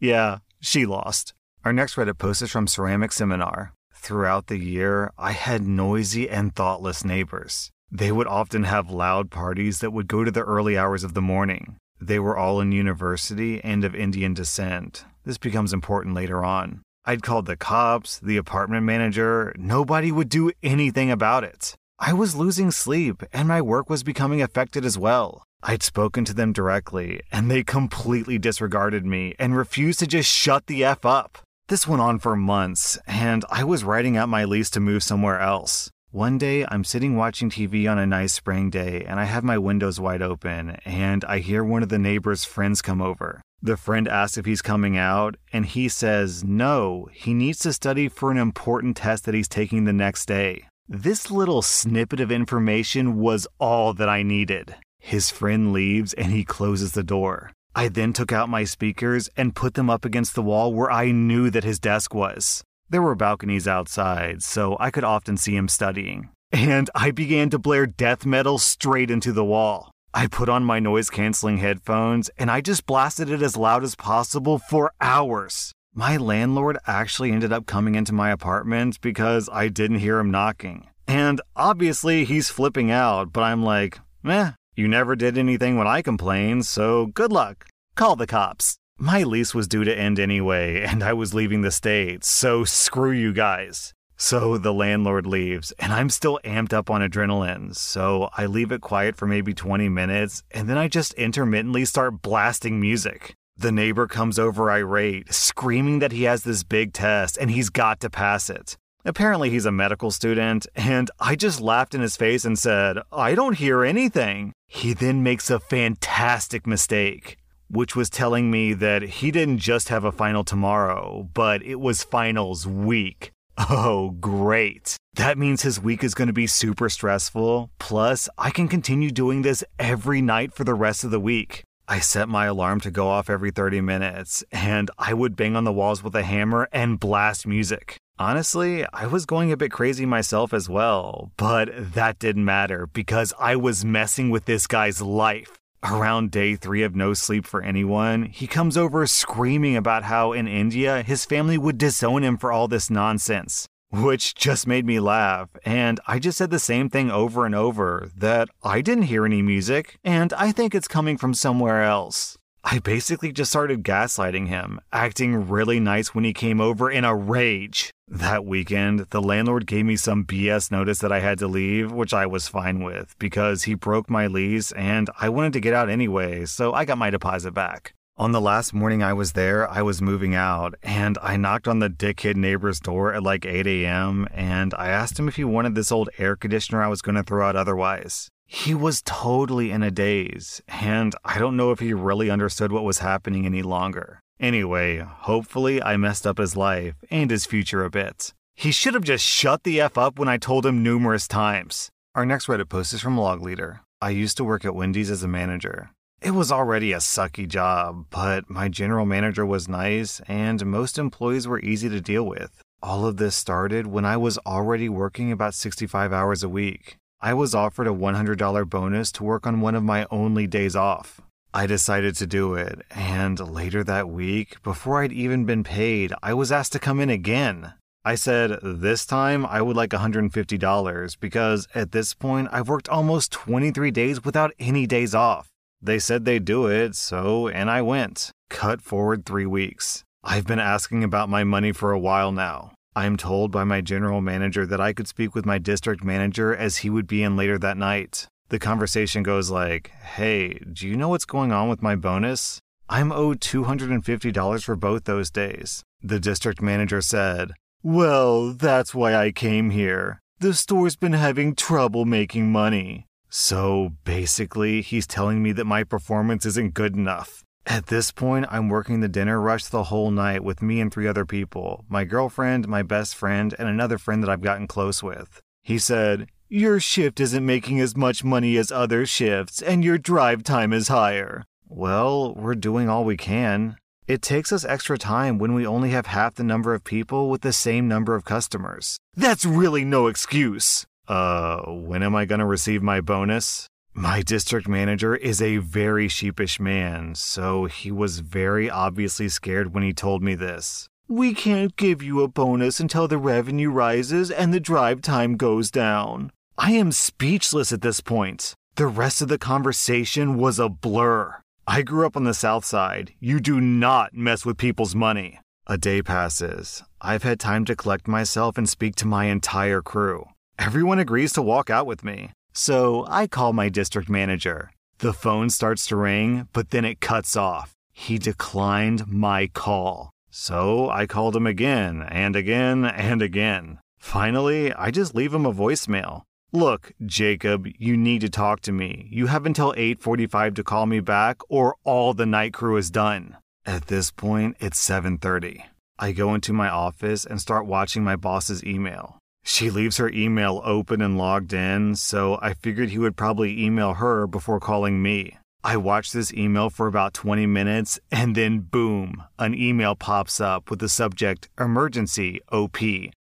Yeah, 0.00 0.38
she 0.60 0.84
lost. 0.84 1.32
Our 1.64 1.72
next 1.72 1.94
Reddit 1.94 2.18
post 2.18 2.42
is 2.42 2.50
from 2.50 2.66
Ceramic 2.66 3.12
Seminar. 3.12 3.72
Throughout 3.94 4.48
the 4.48 4.58
year, 4.58 5.12
I 5.16 5.32
had 5.32 5.62
noisy 5.62 6.28
and 6.28 6.54
thoughtless 6.54 7.04
neighbors. 7.04 7.70
They 7.90 8.10
would 8.12 8.26
often 8.26 8.64
have 8.64 8.90
loud 8.90 9.30
parties 9.30 9.78
that 9.80 9.92
would 9.92 10.08
go 10.08 10.24
to 10.24 10.30
the 10.30 10.42
early 10.42 10.76
hours 10.76 11.04
of 11.04 11.14
the 11.14 11.22
morning. 11.22 11.76
They 12.00 12.18
were 12.18 12.36
all 12.36 12.60
in 12.60 12.72
university 12.72 13.62
and 13.62 13.84
of 13.84 13.94
Indian 13.94 14.34
descent. 14.34 15.04
This 15.24 15.38
becomes 15.38 15.72
important 15.72 16.14
later 16.14 16.44
on. 16.44 16.82
I'd 17.04 17.22
called 17.22 17.46
the 17.46 17.56
cops, 17.56 18.18
the 18.18 18.36
apartment 18.36 18.84
manager, 18.84 19.54
nobody 19.56 20.10
would 20.10 20.28
do 20.28 20.50
anything 20.62 21.10
about 21.10 21.44
it. 21.44 21.74
I 21.98 22.12
was 22.12 22.36
losing 22.36 22.70
sleep 22.70 23.22
and 23.32 23.48
my 23.48 23.62
work 23.62 23.88
was 23.88 24.02
becoming 24.02 24.42
affected 24.42 24.84
as 24.84 24.98
well. 24.98 25.44
I'd 25.62 25.82
spoken 25.82 26.24
to 26.26 26.34
them 26.34 26.52
directly 26.52 27.22
and 27.32 27.50
they 27.50 27.62
completely 27.62 28.38
disregarded 28.38 29.06
me 29.06 29.34
and 29.38 29.56
refused 29.56 30.00
to 30.00 30.06
just 30.06 30.30
shut 30.30 30.66
the 30.66 30.84
F 30.84 31.06
up. 31.06 31.38
This 31.68 31.86
went 31.86 32.02
on 32.02 32.18
for 32.18 32.36
months 32.36 32.98
and 33.06 33.44
I 33.50 33.64
was 33.64 33.84
writing 33.84 34.16
out 34.16 34.28
my 34.28 34.44
lease 34.44 34.70
to 34.70 34.80
move 34.80 35.02
somewhere 35.02 35.40
else. 35.40 35.90
One 36.12 36.38
day, 36.38 36.64
I'm 36.68 36.82
sitting 36.82 37.14
watching 37.14 37.50
TV 37.50 37.90
on 37.90 37.98
a 37.98 38.06
nice 38.06 38.32
spring 38.32 38.70
day, 38.70 39.04
and 39.06 39.20
I 39.20 39.24
have 39.24 39.44
my 39.44 39.58
windows 39.58 40.00
wide 40.00 40.22
open, 40.22 40.76
and 40.86 41.22
I 41.26 41.40
hear 41.40 41.62
one 41.62 41.82
of 41.82 41.90
the 41.90 41.98
neighbor's 41.98 42.42
friends 42.42 42.80
come 42.80 43.02
over. 43.02 43.42
The 43.60 43.76
friend 43.76 44.08
asks 44.08 44.38
if 44.38 44.46
he's 44.46 44.62
coming 44.62 44.96
out, 44.96 45.36
and 45.52 45.66
he 45.66 45.90
says 45.90 46.42
no, 46.42 47.10
he 47.12 47.34
needs 47.34 47.58
to 47.58 47.72
study 47.74 48.08
for 48.08 48.30
an 48.30 48.38
important 48.38 48.96
test 48.96 49.24
that 49.24 49.34
he's 49.34 49.46
taking 49.46 49.84
the 49.84 49.92
next 49.92 50.24
day. 50.24 50.68
This 50.88 51.30
little 51.30 51.60
snippet 51.60 52.20
of 52.20 52.32
information 52.32 53.16
was 53.18 53.46
all 53.58 53.92
that 53.92 54.08
I 54.08 54.22
needed. 54.22 54.74
His 55.00 55.30
friend 55.30 55.70
leaves 55.72 56.14
and 56.14 56.32
he 56.32 56.44
closes 56.44 56.92
the 56.92 57.04
door. 57.04 57.50
I 57.74 57.88
then 57.88 58.14
took 58.14 58.32
out 58.32 58.48
my 58.48 58.64
speakers 58.64 59.28
and 59.36 59.54
put 59.54 59.74
them 59.74 59.90
up 59.90 60.04
against 60.04 60.34
the 60.34 60.42
wall 60.42 60.72
where 60.72 60.90
I 60.90 61.10
knew 61.10 61.50
that 61.50 61.64
his 61.64 61.78
desk 61.78 62.14
was. 62.14 62.62
There 62.88 63.02
were 63.02 63.16
balconies 63.16 63.66
outside, 63.66 64.42
so 64.42 64.76
I 64.78 64.90
could 64.90 65.02
often 65.02 65.36
see 65.36 65.56
him 65.56 65.68
studying. 65.68 66.30
And 66.52 66.88
I 66.94 67.10
began 67.10 67.50
to 67.50 67.58
blare 67.58 67.86
death 67.86 68.24
metal 68.24 68.58
straight 68.58 69.10
into 69.10 69.32
the 69.32 69.44
wall. 69.44 69.90
I 70.14 70.28
put 70.28 70.48
on 70.48 70.64
my 70.64 70.78
noise 70.78 71.10
canceling 71.10 71.58
headphones 71.58 72.30
and 72.38 72.50
I 72.50 72.60
just 72.60 72.86
blasted 72.86 73.28
it 73.28 73.42
as 73.42 73.56
loud 73.56 73.84
as 73.84 73.94
possible 73.96 74.58
for 74.58 74.92
hours. 75.00 75.72
My 75.92 76.16
landlord 76.16 76.78
actually 76.86 77.32
ended 77.32 77.52
up 77.52 77.66
coming 77.66 77.96
into 77.96 78.14
my 78.14 78.30
apartment 78.30 79.00
because 79.00 79.50
I 79.52 79.68
didn't 79.68 79.98
hear 79.98 80.18
him 80.18 80.30
knocking. 80.30 80.88
And 81.08 81.40
obviously 81.56 82.24
he's 82.24 82.50
flipping 82.50 82.90
out, 82.90 83.32
but 83.32 83.42
I'm 83.42 83.62
like, 83.64 83.98
meh, 84.22 84.52
you 84.74 84.88
never 84.88 85.16
did 85.16 85.36
anything 85.36 85.76
when 85.76 85.86
I 85.86 86.02
complained, 86.02 86.66
so 86.66 87.06
good 87.06 87.32
luck. 87.32 87.66
Call 87.94 88.14
the 88.14 88.26
cops. 88.26 88.76
My 88.98 89.24
lease 89.24 89.54
was 89.54 89.68
due 89.68 89.84
to 89.84 89.98
end 89.98 90.18
anyway, 90.18 90.82
and 90.88 91.02
I 91.02 91.12
was 91.12 91.34
leaving 91.34 91.60
the 91.60 91.70
state, 91.70 92.24
so 92.24 92.64
screw 92.64 93.12
you 93.12 93.32
guys. 93.32 93.92
So 94.16 94.56
the 94.56 94.72
landlord 94.72 95.26
leaves, 95.26 95.72
and 95.78 95.92
I'm 95.92 96.08
still 96.08 96.40
amped 96.42 96.72
up 96.72 96.88
on 96.88 97.02
adrenaline, 97.02 97.76
so 97.76 98.30
I 98.34 98.46
leave 98.46 98.72
it 98.72 98.80
quiet 98.80 99.14
for 99.14 99.26
maybe 99.26 99.52
20 99.52 99.90
minutes, 99.90 100.42
and 100.50 100.66
then 100.66 100.78
I 100.78 100.88
just 100.88 101.12
intermittently 101.14 101.84
start 101.84 102.22
blasting 102.22 102.80
music. 102.80 103.34
The 103.58 103.72
neighbor 103.72 104.06
comes 104.06 104.38
over 104.38 104.70
irate, 104.70 105.32
screaming 105.32 105.98
that 105.98 106.12
he 106.12 106.22
has 106.22 106.44
this 106.44 106.62
big 106.62 106.94
test 106.94 107.36
and 107.38 107.50
he's 107.50 107.68
got 107.70 108.00
to 108.00 108.10
pass 108.10 108.48
it. 108.48 108.76
Apparently, 109.04 109.50
he's 109.50 109.66
a 109.66 109.72
medical 109.72 110.10
student, 110.10 110.66
and 110.74 111.10
I 111.20 111.36
just 111.36 111.60
laughed 111.60 111.94
in 111.94 112.00
his 112.00 112.16
face 112.16 112.44
and 112.44 112.58
said, 112.58 112.98
I 113.12 113.34
don't 113.34 113.56
hear 113.56 113.84
anything. 113.84 114.52
He 114.66 114.94
then 114.94 115.22
makes 115.22 115.48
a 115.48 115.60
fantastic 115.60 116.66
mistake, 116.66 117.36
which 117.68 117.96
was 117.96 118.10
telling 118.10 118.50
me 118.50 118.72
that 118.74 119.02
he 119.02 119.30
didn't 119.30 119.58
just 119.58 119.88
have 119.88 120.04
a 120.04 120.12
final 120.12 120.44
tomorrow, 120.44 121.28
but 121.34 121.62
it 121.62 121.80
was 121.80 122.02
finals 122.02 122.66
week. 122.66 123.30
Oh, 123.70 124.10
great. 124.20 124.96
That 125.14 125.38
means 125.38 125.62
his 125.62 125.80
week 125.80 126.04
is 126.04 126.14
going 126.14 126.26
to 126.26 126.34
be 126.34 126.46
super 126.46 126.90
stressful. 126.90 127.70
Plus, 127.78 128.28
I 128.36 128.50
can 128.50 128.68
continue 128.68 129.10
doing 129.10 129.40
this 129.40 129.64
every 129.78 130.20
night 130.20 130.52
for 130.52 130.62
the 130.62 130.74
rest 130.74 131.04
of 131.04 131.10
the 131.10 131.18
week. 131.18 131.62
I 131.88 132.00
set 132.00 132.28
my 132.28 132.46
alarm 132.46 132.80
to 132.80 132.90
go 132.90 133.08
off 133.08 133.30
every 133.30 133.50
30 133.50 133.80
minutes, 133.80 134.44
and 134.52 134.90
I 134.98 135.14
would 135.14 135.36
bang 135.36 135.56
on 135.56 135.64
the 135.64 135.72
walls 135.72 136.02
with 136.02 136.14
a 136.14 136.22
hammer 136.22 136.68
and 136.70 137.00
blast 137.00 137.46
music. 137.46 137.96
Honestly, 138.18 138.84
I 138.92 139.06
was 139.06 139.24
going 139.24 139.52
a 139.52 139.56
bit 139.56 139.70
crazy 139.70 140.04
myself 140.04 140.52
as 140.52 140.68
well, 140.68 141.30
but 141.36 141.70
that 141.94 142.18
didn't 142.18 142.44
matter 142.44 142.88
because 142.88 143.32
I 143.38 143.56
was 143.56 143.84
messing 143.84 144.30
with 144.30 144.46
this 144.46 144.66
guy's 144.66 145.00
life. 145.00 145.58
Around 145.84 146.30
day 146.30 146.56
three 146.56 146.82
of 146.82 146.96
no 146.96 147.14
sleep 147.14 147.46
for 147.46 147.62
anyone, 147.62 148.24
he 148.24 148.46
comes 148.46 148.76
over 148.76 149.06
screaming 149.06 149.76
about 149.76 150.04
how 150.04 150.32
in 150.32 150.48
India 150.48 151.02
his 151.02 151.24
family 151.24 151.58
would 151.58 151.78
disown 151.78 152.24
him 152.24 152.36
for 152.36 152.50
all 152.50 152.68
this 152.68 152.90
nonsense 152.90 153.68
which 153.90 154.34
just 154.34 154.66
made 154.66 154.86
me 154.86 155.00
laugh. 155.00 155.48
And 155.64 156.00
I 156.06 156.18
just 156.18 156.38
said 156.38 156.50
the 156.50 156.58
same 156.58 156.88
thing 156.90 157.10
over 157.10 157.46
and 157.46 157.54
over 157.54 158.10
that 158.16 158.48
I 158.62 158.80
didn't 158.80 159.04
hear 159.04 159.24
any 159.24 159.42
music, 159.42 159.98
and 160.04 160.32
I 160.34 160.52
think 160.52 160.74
it's 160.74 160.88
coming 160.88 161.16
from 161.16 161.34
somewhere 161.34 161.82
else. 161.82 162.35
I 162.68 162.80
basically 162.80 163.30
just 163.30 163.52
started 163.52 163.84
gaslighting 163.84 164.48
him, 164.48 164.80
acting 164.92 165.48
really 165.48 165.78
nice 165.78 166.16
when 166.16 166.24
he 166.24 166.32
came 166.32 166.60
over 166.60 166.90
in 166.90 167.04
a 167.04 167.14
rage. 167.14 167.92
That 168.08 168.44
weekend, 168.44 169.06
the 169.10 169.22
landlord 169.22 169.68
gave 169.68 169.86
me 169.86 169.94
some 169.94 170.24
BS 170.24 170.72
notice 170.72 170.98
that 170.98 171.12
I 171.12 171.20
had 171.20 171.38
to 171.38 171.46
leave, 171.46 171.92
which 171.92 172.12
I 172.12 172.26
was 172.26 172.48
fine 172.48 172.82
with 172.82 173.14
because 173.20 173.62
he 173.62 173.74
broke 173.74 174.10
my 174.10 174.26
lease 174.26 174.72
and 174.72 175.08
I 175.20 175.28
wanted 175.28 175.52
to 175.52 175.60
get 175.60 175.74
out 175.74 175.88
anyway, 175.88 176.44
so 176.44 176.72
I 176.72 176.84
got 176.84 176.98
my 176.98 177.08
deposit 177.08 177.52
back. 177.52 177.94
On 178.16 178.32
the 178.32 178.40
last 178.40 178.74
morning 178.74 179.00
I 179.00 179.12
was 179.12 179.34
there, 179.34 179.70
I 179.70 179.82
was 179.82 180.02
moving 180.02 180.34
out, 180.34 180.74
and 180.82 181.18
I 181.22 181.36
knocked 181.36 181.68
on 181.68 181.78
the 181.78 181.88
dickhead 181.90 182.34
neighbor's 182.34 182.80
door 182.80 183.14
at 183.14 183.22
like 183.22 183.46
8 183.46 183.64
a.m. 183.68 184.26
and 184.34 184.74
I 184.74 184.88
asked 184.88 185.20
him 185.20 185.28
if 185.28 185.36
he 185.36 185.44
wanted 185.44 185.76
this 185.76 185.92
old 185.92 186.10
air 186.18 186.34
conditioner 186.34 186.82
I 186.82 186.88
was 186.88 187.00
going 187.00 187.14
to 187.14 187.22
throw 187.22 187.46
out 187.46 187.54
otherwise. 187.54 188.28
He 188.46 188.74
was 188.74 189.02
totally 189.02 189.72
in 189.72 189.82
a 189.82 189.90
daze, 189.90 190.62
and 190.68 191.14
I 191.24 191.38
don't 191.38 191.56
know 191.56 191.72
if 191.72 191.80
he 191.80 191.92
really 191.92 192.30
understood 192.30 192.70
what 192.70 192.84
was 192.84 193.00
happening 193.00 193.44
any 193.44 193.62
longer. 193.62 194.20
Anyway, 194.38 194.98
hopefully 194.98 195.82
I 195.82 195.96
messed 195.96 196.26
up 196.26 196.38
his 196.38 196.56
life 196.56 196.94
and 197.10 197.30
his 197.30 197.44
future 197.44 197.84
a 197.84 197.90
bit. 197.90 198.32
He 198.54 198.70
should 198.70 198.94
have 198.94 199.04
just 199.04 199.24
shut 199.24 199.64
the 199.64 199.80
F 199.80 199.98
up 199.98 200.18
when 200.18 200.28
I 200.28 200.36
told 200.36 200.64
him 200.64 200.82
numerous 200.82 201.26
times. 201.26 201.90
Our 202.14 202.24
next 202.24 202.46
Reddit 202.46 202.68
post 202.68 202.94
is 202.94 203.00
from 203.02 203.18
Log 203.18 203.42
Leader. 203.42 203.80
I 204.00 204.10
used 204.10 204.36
to 204.36 204.44
work 204.44 204.64
at 204.64 204.74
Wendy's 204.74 205.10
as 205.10 205.22
a 205.22 205.28
manager. 205.28 205.90
It 206.22 206.30
was 206.30 206.50
already 206.50 206.92
a 206.92 206.98
sucky 206.98 207.46
job, 207.46 208.06
but 208.10 208.48
my 208.48 208.68
general 208.68 209.04
manager 209.04 209.44
was 209.44 209.68
nice 209.68 210.20
and 210.26 210.64
most 210.64 210.98
employees 210.98 211.46
were 211.46 211.60
easy 211.60 211.88
to 211.88 212.00
deal 212.00 212.24
with. 212.24 212.62
All 212.82 213.06
of 213.06 213.16
this 213.16 213.36
started 213.36 213.86
when 213.86 214.04
I 214.04 214.16
was 214.16 214.38
already 214.38 214.88
working 214.88 215.32
about 215.32 215.54
65 215.54 216.12
hours 216.12 216.42
a 216.42 216.48
week. 216.48 216.96
I 217.20 217.32
was 217.32 217.54
offered 217.54 217.86
a 217.86 217.90
$100 217.90 218.68
bonus 218.68 219.10
to 219.12 219.24
work 219.24 219.46
on 219.46 219.60
one 219.62 219.74
of 219.74 219.82
my 219.82 220.06
only 220.10 220.46
days 220.46 220.76
off. 220.76 221.20
I 221.54 221.66
decided 221.66 222.14
to 222.16 222.26
do 222.26 222.54
it, 222.54 222.82
and 222.90 223.40
later 223.40 223.82
that 223.84 224.10
week, 224.10 224.62
before 224.62 225.02
I'd 225.02 225.12
even 225.12 225.46
been 225.46 225.64
paid, 225.64 226.12
I 226.22 226.34
was 226.34 226.52
asked 226.52 226.72
to 226.72 226.78
come 226.78 227.00
in 227.00 227.08
again. 227.08 227.72
I 228.04 228.14
said, 228.14 228.58
this 228.62 229.06
time 229.06 229.46
I 229.46 229.62
would 229.62 229.76
like 229.76 229.90
$150 229.90 231.16
because 231.18 231.66
at 231.74 231.92
this 231.92 232.12
point 232.12 232.48
I've 232.52 232.68
worked 232.68 232.88
almost 232.90 233.32
23 233.32 233.90
days 233.90 234.22
without 234.22 234.52
any 234.58 234.86
days 234.86 235.14
off. 235.14 235.48
They 235.80 235.98
said 235.98 236.24
they'd 236.24 236.44
do 236.44 236.66
it, 236.66 236.94
so, 236.94 237.48
and 237.48 237.70
I 237.70 237.80
went. 237.80 238.30
Cut 238.50 238.82
forward 238.82 239.24
three 239.24 239.46
weeks. 239.46 240.04
I've 240.22 240.46
been 240.46 240.58
asking 240.58 241.02
about 241.02 241.30
my 241.30 241.44
money 241.44 241.72
for 241.72 241.92
a 241.92 241.98
while 241.98 242.30
now. 242.30 242.75
I'm 242.96 243.18
told 243.18 243.52
by 243.52 243.64
my 243.64 243.82
general 243.82 244.22
manager 244.22 244.64
that 244.64 244.80
I 244.80 244.94
could 244.94 245.06
speak 245.06 245.34
with 245.34 245.44
my 245.44 245.58
district 245.58 246.02
manager 246.02 246.56
as 246.56 246.78
he 246.78 246.88
would 246.88 247.06
be 247.06 247.22
in 247.22 247.36
later 247.36 247.58
that 247.58 247.76
night. 247.76 248.26
The 248.48 248.58
conversation 248.58 249.22
goes 249.22 249.50
like, 249.50 249.90
Hey, 249.90 250.58
do 250.72 250.88
you 250.88 250.96
know 250.96 251.10
what's 251.10 251.26
going 251.26 251.52
on 251.52 251.68
with 251.68 251.82
my 251.82 251.94
bonus? 251.94 252.58
I'm 252.88 253.12
owed 253.12 253.40
$250 253.40 254.64
for 254.64 254.76
both 254.76 255.04
those 255.04 255.30
days. 255.30 255.82
The 256.02 256.18
district 256.18 256.62
manager 256.62 257.02
said, 257.02 257.52
Well, 257.82 258.54
that's 258.54 258.94
why 258.94 259.14
I 259.14 259.30
came 259.30 259.68
here. 259.68 260.18
The 260.38 260.54
store's 260.54 260.96
been 260.96 261.12
having 261.12 261.54
trouble 261.54 262.06
making 262.06 262.50
money. 262.50 263.04
So 263.28 263.90
basically, 264.04 264.80
he's 264.80 265.06
telling 265.06 265.42
me 265.42 265.52
that 265.52 265.66
my 265.66 265.84
performance 265.84 266.46
isn't 266.46 266.72
good 266.72 266.96
enough. 266.96 267.44
At 267.66 267.86
this 267.86 268.12
point, 268.12 268.46
I'm 268.48 268.68
working 268.68 269.00
the 269.00 269.08
dinner 269.08 269.40
rush 269.40 269.64
the 269.64 269.84
whole 269.84 270.12
night 270.12 270.44
with 270.44 270.62
me 270.62 270.80
and 270.80 270.92
three 270.92 271.08
other 271.08 271.26
people 271.26 271.84
my 271.88 272.04
girlfriend, 272.04 272.68
my 272.68 272.82
best 272.82 273.16
friend, 273.16 273.54
and 273.58 273.68
another 273.68 273.98
friend 273.98 274.22
that 274.22 274.30
I've 274.30 274.40
gotten 274.40 274.68
close 274.68 275.02
with. 275.02 275.42
He 275.64 275.78
said, 275.78 276.28
Your 276.48 276.78
shift 276.78 277.18
isn't 277.18 277.44
making 277.44 277.80
as 277.80 277.96
much 277.96 278.22
money 278.22 278.56
as 278.56 278.70
other 278.70 279.04
shifts, 279.04 279.60
and 279.60 279.84
your 279.84 279.98
drive 279.98 280.44
time 280.44 280.72
is 280.72 280.86
higher. 280.86 281.42
Well, 281.68 282.34
we're 282.36 282.54
doing 282.54 282.88
all 282.88 283.04
we 283.04 283.16
can. 283.16 283.76
It 284.06 284.22
takes 284.22 284.52
us 284.52 284.64
extra 284.64 284.96
time 284.96 285.36
when 285.36 285.52
we 285.52 285.66
only 285.66 285.90
have 285.90 286.06
half 286.06 286.36
the 286.36 286.44
number 286.44 286.72
of 286.72 286.84
people 286.84 287.28
with 287.28 287.40
the 287.40 287.52
same 287.52 287.88
number 287.88 288.14
of 288.14 288.24
customers. 288.24 288.96
That's 289.16 289.44
really 289.44 289.84
no 289.84 290.06
excuse. 290.06 290.86
Uh, 291.08 291.62
when 291.66 292.04
am 292.04 292.14
I 292.14 292.26
gonna 292.26 292.46
receive 292.46 292.80
my 292.80 293.00
bonus? 293.00 293.68
My 293.98 294.20
district 294.20 294.68
manager 294.68 295.16
is 295.16 295.40
a 295.40 295.56
very 295.56 296.06
sheepish 296.06 296.60
man, 296.60 297.14
so 297.14 297.64
he 297.64 297.90
was 297.90 298.18
very 298.18 298.68
obviously 298.68 299.30
scared 299.30 299.72
when 299.72 299.82
he 299.82 299.94
told 299.94 300.22
me 300.22 300.34
this. 300.34 300.86
We 301.08 301.32
can't 301.32 301.74
give 301.76 302.02
you 302.02 302.20
a 302.20 302.28
bonus 302.28 302.78
until 302.78 303.08
the 303.08 303.16
revenue 303.16 303.70
rises 303.70 304.30
and 304.30 304.52
the 304.52 304.60
drive 304.60 305.00
time 305.00 305.38
goes 305.38 305.70
down. 305.70 306.30
I 306.58 306.72
am 306.72 306.92
speechless 306.92 307.72
at 307.72 307.80
this 307.80 308.02
point. 308.02 308.52
The 308.74 308.86
rest 308.86 309.22
of 309.22 309.28
the 309.28 309.38
conversation 309.38 310.36
was 310.36 310.58
a 310.58 310.68
blur. 310.68 311.40
I 311.66 311.80
grew 311.80 312.04
up 312.04 312.18
on 312.18 312.24
the 312.24 312.34
South 312.34 312.66
Side. 312.66 313.14
You 313.18 313.40
do 313.40 313.62
not 313.62 314.12
mess 314.12 314.44
with 314.44 314.58
people's 314.58 314.94
money. 314.94 315.40
A 315.66 315.78
day 315.78 316.02
passes. 316.02 316.82
I've 317.00 317.22
had 317.22 317.40
time 317.40 317.64
to 317.64 317.74
collect 317.74 318.06
myself 318.06 318.58
and 318.58 318.68
speak 318.68 318.94
to 318.96 319.06
my 319.06 319.24
entire 319.24 319.80
crew. 319.80 320.26
Everyone 320.58 320.98
agrees 320.98 321.32
to 321.32 321.40
walk 321.40 321.70
out 321.70 321.86
with 321.86 322.04
me. 322.04 322.32
So 322.58 323.04
I 323.10 323.26
call 323.26 323.52
my 323.52 323.68
district 323.68 324.08
manager. 324.08 324.70
The 325.00 325.12
phone 325.12 325.50
starts 325.50 325.86
to 325.88 325.96
ring, 325.96 326.48
but 326.54 326.70
then 326.70 326.86
it 326.86 327.02
cuts 327.02 327.36
off. 327.36 327.74
He 327.92 328.16
declined 328.18 329.06
my 329.06 329.48
call. 329.48 330.10
So 330.30 330.88
I 330.88 331.04
called 331.04 331.36
him 331.36 331.46
again 331.46 332.02
and 332.10 332.34
again 332.34 332.86
and 332.86 333.20
again. 333.20 333.78
Finally, 333.98 334.72
I 334.72 334.90
just 334.90 335.14
leave 335.14 335.34
him 335.34 335.44
a 335.44 335.52
voicemail. 335.52 336.22
Look, 336.50 336.92
Jacob, 337.04 337.66
you 337.78 337.94
need 337.94 338.22
to 338.22 338.30
talk 338.30 338.62
to 338.62 338.72
me. 338.72 339.06
You 339.12 339.26
have 339.26 339.44
until 339.44 339.74
8:45 339.76 340.54
to 340.54 340.64
call 340.64 340.86
me 340.86 341.00
back 341.00 341.42
or 341.50 341.76
all 341.84 342.14
the 342.14 342.24
night 342.24 342.54
crew 342.54 342.78
is 342.78 342.90
done. 342.90 343.36
At 343.66 343.88
this 343.88 344.10
point, 344.10 344.56
it's 344.60 344.80
7:30. 344.80 345.62
I 345.98 346.12
go 346.12 346.34
into 346.34 346.54
my 346.54 346.70
office 346.70 347.26
and 347.26 347.38
start 347.38 347.66
watching 347.66 348.02
my 348.02 348.16
boss's 348.16 348.64
email. 348.64 349.18
She 349.48 349.70
leaves 349.70 349.98
her 349.98 350.08
email 350.08 350.60
open 350.64 351.00
and 351.00 351.16
logged 351.16 351.52
in, 351.52 351.94
so 351.94 352.36
I 352.42 352.52
figured 352.52 352.90
he 352.90 352.98
would 352.98 353.16
probably 353.16 353.62
email 353.62 353.94
her 353.94 354.26
before 354.26 354.58
calling 354.58 355.00
me. 355.00 355.38
I 355.62 355.76
watch 355.76 356.10
this 356.10 356.34
email 356.34 356.68
for 356.68 356.88
about 356.88 357.14
20 357.14 357.46
minutes, 357.46 358.00
and 358.10 358.34
then 358.34 358.58
boom, 358.58 359.22
an 359.38 359.54
email 359.54 359.94
pops 359.94 360.40
up 360.40 360.68
with 360.68 360.80
the 360.80 360.88
subject 360.88 361.48
Emergency 361.60 362.40
OP. 362.50 362.78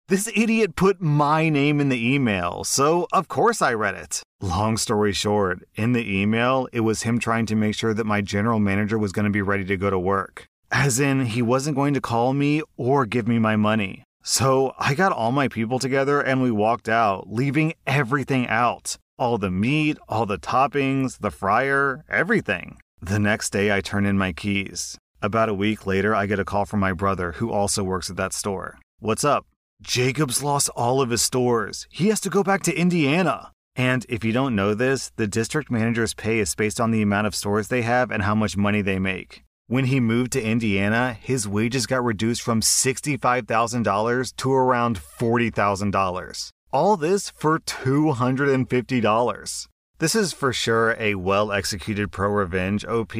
This 0.08 0.28
idiot 0.34 0.74
put 0.74 1.00
my 1.00 1.48
name 1.48 1.80
in 1.80 1.88
the 1.88 2.14
email, 2.14 2.64
so 2.64 3.06
of 3.12 3.28
course 3.28 3.62
I 3.62 3.72
read 3.74 3.94
it. 3.94 4.20
Long 4.40 4.76
story 4.76 5.12
short, 5.12 5.60
in 5.76 5.92
the 5.92 6.20
email, 6.20 6.66
it 6.72 6.80
was 6.80 7.02
him 7.02 7.20
trying 7.20 7.46
to 7.46 7.54
make 7.54 7.76
sure 7.76 7.94
that 7.94 8.06
my 8.06 8.22
general 8.22 8.58
manager 8.58 8.98
was 8.98 9.12
going 9.12 9.26
to 9.26 9.30
be 9.30 9.42
ready 9.42 9.64
to 9.66 9.76
go 9.76 9.88
to 9.88 9.98
work. 9.98 10.46
As 10.72 10.98
in, 10.98 11.26
he 11.26 11.42
wasn't 11.42 11.76
going 11.76 11.94
to 11.94 12.00
call 12.00 12.32
me 12.32 12.60
or 12.76 13.06
give 13.06 13.28
me 13.28 13.38
my 13.38 13.54
money. 13.54 14.02
So 14.30 14.74
I 14.78 14.92
got 14.92 15.10
all 15.10 15.32
my 15.32 15.48
people 15.48 15.78
together 15.78 16.20
and 16.20 16.42
we 16.42 16.50
walked 16.50 16.86
out, 16.86 17.32
leaving 17.32 17.72
everything 17.86 18.46
out 18.46 18.98
all 19.18 19.38
the 19.38 19.50
meat, 19.50 19.96
all 20.06 20.26
the 20.26 20.36
toppings, 20.36 21.20
the 21.20 21.30
fryer, 21.30 22.04
everything. 22.10 22.76
The 23.00 23.18
next 23.18 23.54
day, 23.54 23.74
I 23.74 23.80
turn 23.80 24.04
in 24.04 24.18
my 24.18 24.34
keys. 24.34 24.98
About 25.22 25.48
a 25.48 25.54
week 25.54 25.86
later, 25.86 26.14
I 26.14 26.26
get 26.26 26.38
a 26.38 26.44
call 26.44 26.66
from 26.66 26.78
my 26.78 26.92
brother, 26.92 27.32
who 27.32 27.50
also 27.50 27.82
works 27.82 28.10
at 28.10 28.16
that 28.16 28.34
store. 28.34 28.78
What's 29.00 29.24
up? 29.24 29.46
Jacob's 29.80 30.42
lost 30.42 30.68
all 30.76 31.00
of 31.00 31.08
his 31.08 31.22
stores. 31.22 31.86
He 31.90 32.08
has 32.08 32.20
to 32.20 32.28
go 32.28 32.42
back 32.42 32.62
to 32.64 32.78
Indiana. 32.78 33.52
And 33.74 34.04
if 34.10 34.24
you 34.24 34.32
don't 34.32 34.54
know 34.54 34.74
this, 34.74 35.10
the 35.16 35.26
district 35.26 35.70
manager's 35.70 36.12
pay 36.12 36.38
is 36.38 36.54
based 36.54 36.82
on 36.82 36.90
the 36.90 37.00
amount 37.00 37.26
of 37.26 37.34
stores 37.34 37.68
they 37.68 37.82
have 37.82 38.10
and 38.10 38.22
how 38.22 38.34
much 38.34 38.58
money 38.58 38.82
they 38.82 38.98
make. 38.98 39.42
When 39.70 39.84
he 39.84 40.00
moved 40.00 40.32
to 40.32 40.42
Indiana, 40.42 41.18
his 41.20 41.46
wages 41.46 41.84
got 41.84 42.02
reduced 42.02 42.40
from 42.40 42.62
$65,000 42.62 44.36
to 44.36 44.50
around 44.50 44.98
$40,000. 44.98 46.48
All 46.72 46.96
this 46.96 47.28
for 47.36 47.58
$250. 47.58 49.68
This 49.98 50.14
is 50.14 50.32
for 50.32 50.54
sure 50.54 50.96
a 50.98 51.16
well 51.16 51.52
executed 51.52 52.10
pro 52.10 52.30
revenge 52.30 52.86
OP, 52.86 53.12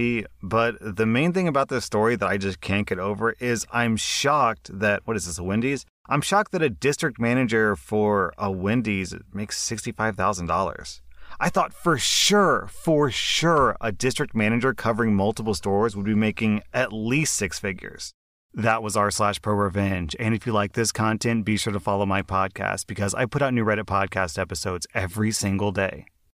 but 0.43 0.77
the 0.81 1.05
main 1.05 1.35
thing 1.35 1.49
about 1.49 1.69
this 1.69 1.85
story 1.85 2.17
that 2.17 2.27
I 2.27 2.39
just 2.39 2.63
can't 2.63 2.87
get 2.87 2.99
over 2.99 3.33
is 3.41 3.67
I'm 3.71 3.99
shocked 3.99 4.71
that, 4.73 5.03
what 5.05 5.19
is 5.19 5.27
this, 5.27 5.39
a 5.39 5.45
Wendy's? 5.45 5.85
I'm 6.09 6.23
shocked 6.23 6.53
that 6.53 6.63
a 6.63 6.71
district 6.71 7.21
manager 7.21 7.77
for 7.77 8.33
a 8.39 8.51
Wendy's 8.51 9.15
makes 9.35 9.63
$65,000. 9.63 11.03
I 11.41 11.51
thought 11.51 11.73
for 11.73 11.97
sure, 11.99 12.69
for 12.69 13.13
sure, 13.13 13.77
a 13.81 13.93
district 13.93 14.35
manager 14.35 14.75
covering 14.75 15.15
multiple 15.15 15.55
stores 15.55 15.95
would 15.95 16.05
be 16.05 16.17
making 16.17 16.63
at 16.75 16.93
least 16.93 17.37
six 17.37 17.61
figures. 17.61 18.13
That 18.55 18.83
was 18.83 18.97
r 18.97 19.11
slash 19.13 19.41
pro 19.41 19.55
revenge. 19.55 20.17
And 20.19 20.35
if 20.35 20.47
you 20.47 20.53
like 20.53 20.73
this 20.73 20.91
content, 20.91 21.45
be 21.45 21.57
sure 21.57 21.73
to 21.73 21.79
follow 21.79 22.07
my 22.07 22.23
podcast 22.23 22.89
because 22.89 23.15
I 23.15 23.27
put 23.27 23.41
out 23.41 23.55
new 23.55 23.65
Reddit 23.65 23.85
podcast 23.85 24.37
episodes 24.37 24.89
every 24.95 25.31
single 25.31 25.71
day. 25.71 26.07